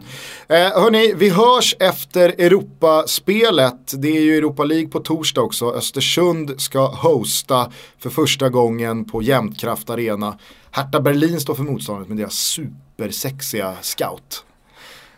[0.49, 3.93] Eh, hörni, vi hörs efter Europaspelet.
[3.99, 5.73] Det är ju Europa League på torsdag också.
[5.73, 10.39] Östersund ska hosta för första gången på Jämtkraft Arena.
[10.71, 14.45] Hertha Berlin står för motståndet med deras supersexiga scout.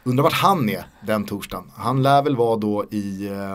[0.05, 1.71] Undrar vart han är den torsdagen.
[1.77, 3.55] Han lär väl vara då i eh,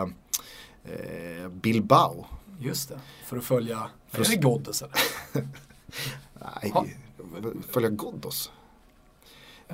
[0.84, 2.26] eh, Bilbao.
[2.60, 2.98] Just det.
[3.26, 4.94] För att följa, För är det Ghoddos eller?
[6.62, 6.84] Nej, Ha.
[7.72, 8.50] följa Ghoddos.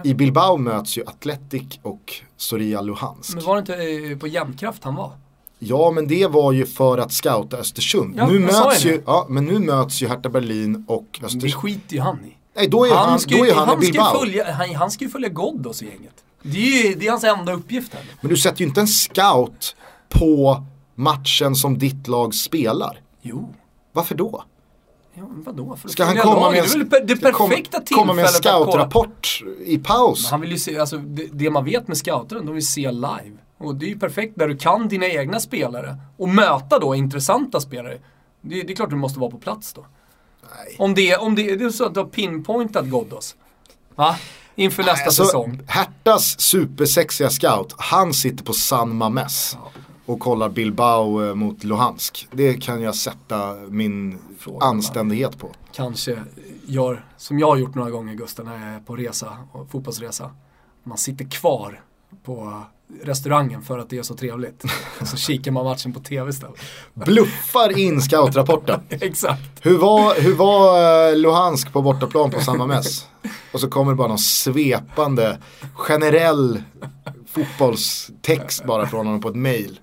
[0.05, 3.35] I Bilbao möts ju Atletic och Soria Luhansk.
[3.35, 5.13] Men var det inte eh, på Jämtkraft han var?
[5.59, 8.15] Ja men det var ju för att scouta Östersund.
[8.17, 9.03] Ja, nu möts ju det.
[9.07, 11.55] ja, men nu möts ju Hertha Berlin och Det Östersund.
[11.55, 12.37] skiter ju han i.
[12.57, 14.13] Nej då är han, ska då är han, han, i ska Bilbao.
[14.15, 16.24] ju följa, han, han ska ju följa Ghoddos i gänget.
[16.47, 18.03] Det är ju det är hans enda uppgift här.
[18.21, 19.77] Men du sätter ju inte en scout
[20.09, 20.65] på
[20.95, 23.01] matchen som ditt lag spelar.
[23.23, 23.55] Jo.
[23.93, 24.45] Varför då?
[25.15, 25.77] Ja, vadå?
[25.77, 28.31] För Ska han komma med en, Det är väl det komma- perfekta komma med en
[28.33, 30.31] scoutrapport i paus?
[30.31, 33.33] Han vill ju se, alltså det, det man vet med scouteren, de vill se live.
[33.59, 37.61] Och det är ju perfekt när du kan dina egna spelare och möta då intressanta
[37.61, 37.99] spelare.
[38.41, 39.87] Det, det är klart du måste vara på plats då.
[40.57, 40.77] Nej.
[40.79, 43.37] Om det, om det, det är så att du har pinpointat Ghoddos.
[43.95, 44.17] Va?
[44.57, 45.61] Inför nästa Alltså, säsong.
[45.67, 49.57] Hertas supersexiga scout, han sitter på San Mames
[50.07, 52.29] och kollar Bilbao eh, mot Luhansk.
[52.33, 55.51] Det kan jag sätta min Frågan, anständighet på.
[55.73, 56.19] Kanske
[56.67, 59.37] gör, som jag har gjort några gånger Gustav när jag är på resa,
[59.71, 60.31] fotbollsresa.
[60.85, 61.81] Man sitter kvar
[62.25, 62.63] på
[63.03, 64.65] restaurangen för att det är så trevligt.
[65.01, 66.57] Och så kikar man matchen på tv istället.
[66.95, 68.81] Bluffar in scoutrapporten.
[68.89, 69.43] Exakt.
[69.61, 73.07] Hur var, hur var eh, Luhansk på bortaplan på samma mäss?
[73.55, 75.39] Och så kommer det bara någon svepande,
[75.75, 76.63] generell
[77.29, 79.81] fotbollstext bara från honom på ett mail.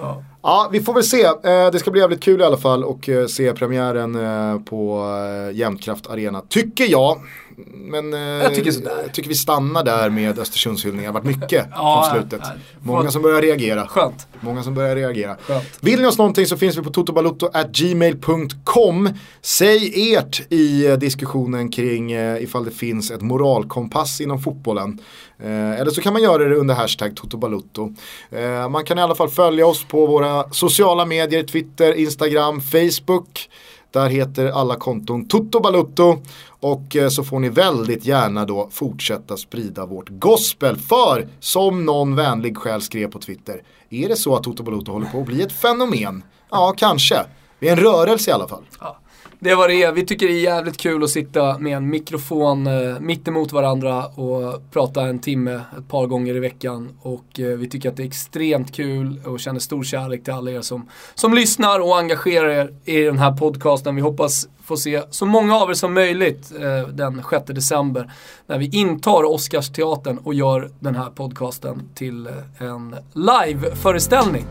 [0.00, 0.24] Ja.
[0.42, 1.24] Ja, vi får väl se.
[1.24, 5.06] Eh, det ska bli jävligt kul i alla fall och eh, se premiären eh, på
[5.52, 6.42] Jämtkraft Arena.
[6.48, 7.20] Tycker jag.
[7.66, 8.98] Men eh, Jag tycker sådär.
[9.02, 11.12] jag tycker vi stannar där med Östersundshyllningar.
[11.12, 12.40] Det har varit mycket Ja, från slutet.
[12.80, 13.86] Många som börjar reagera.
[13.86, 14.26] Skönt.
[14.40, 15.36] Många som börjar reagera.
[15.46, 15.64] Skönt.
[15.80, 19.08] Vill ni oss någonting så finns vi på totobalutto.gmail.com
[19.42, 24.98] Säg ert i eh, diskussionen kring eh, ifall det finns ett moralkompass inom fotbollen.
[25.44, 27.94] Eller så kan man göra det under hashtag totobalutto.
[28.30, 33.48] Eh, man kan i alla fall följa oss på våra sociala medier, Twitter, Instagram, Facebook.
[33.92, 36.18] Där heter alla konton Toto Balutto
[36.48, 40.76] och eh, så får ni väldigt gärna då fortsätta sprida vårt gospel.
[40.76, 45.06] För som någon vänlig själ skrev på Twitter, är det så att Toto Balutto håller
[45.06, 46.22] på att bli ett fenomen?
[46.50, 47.24] Ja, kanske.
[47.58, 48.64] Vi är en rörelse i alla fall.
[48.80, 48.98] Ja.
[49.44, 49.92] Det var det är.
[49.92, 54.06] Vi tycker det är jävligt kul att sitta med en mikrofon eh, mitt emot varandra
[54.06, 56.98] och prata en timme ett par gånger i veckan.
[57.02, 60.50] Och eh, vi tycker att det är extremt kul och känner stor kärlek till alla
[60.50, 63.96] er som, som lyssnar och engagerar er i den här podcasten.
[63.96, 68.12] Vi hoppas få se så många av er som möjligt eh, den 6 december
[68.46, 72.32] när vi intar Oscarsteatern och gör den här podcasten till eh,
[72.66, 74.44] en live-föreställning.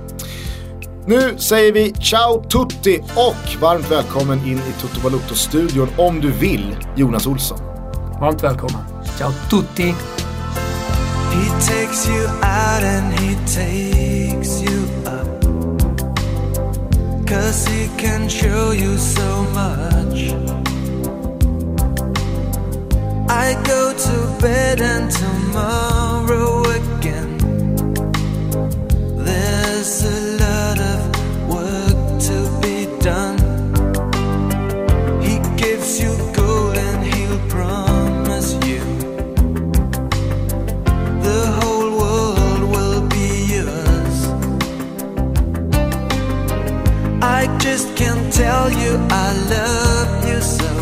[1.05, 6.75] Nu säger vi ciao tutti och varmt välkommen in i Toto Balutto-studion om du vill,
[6.95, 7.59] Jonas Olsson.
[8.19, 8.81] Varmt välkommen.
[9.17, 9.95] Ciao tutti!
[11.33, 15.41] He takes you out and he takes you up.
[17.27, 20.33] Cause he can show you so much.
[23.29, 27.37] I go to bed and tomorrow again.
[29.25, 30.40] There's a
[47.41, 50.80] I just can't tell you I love you so.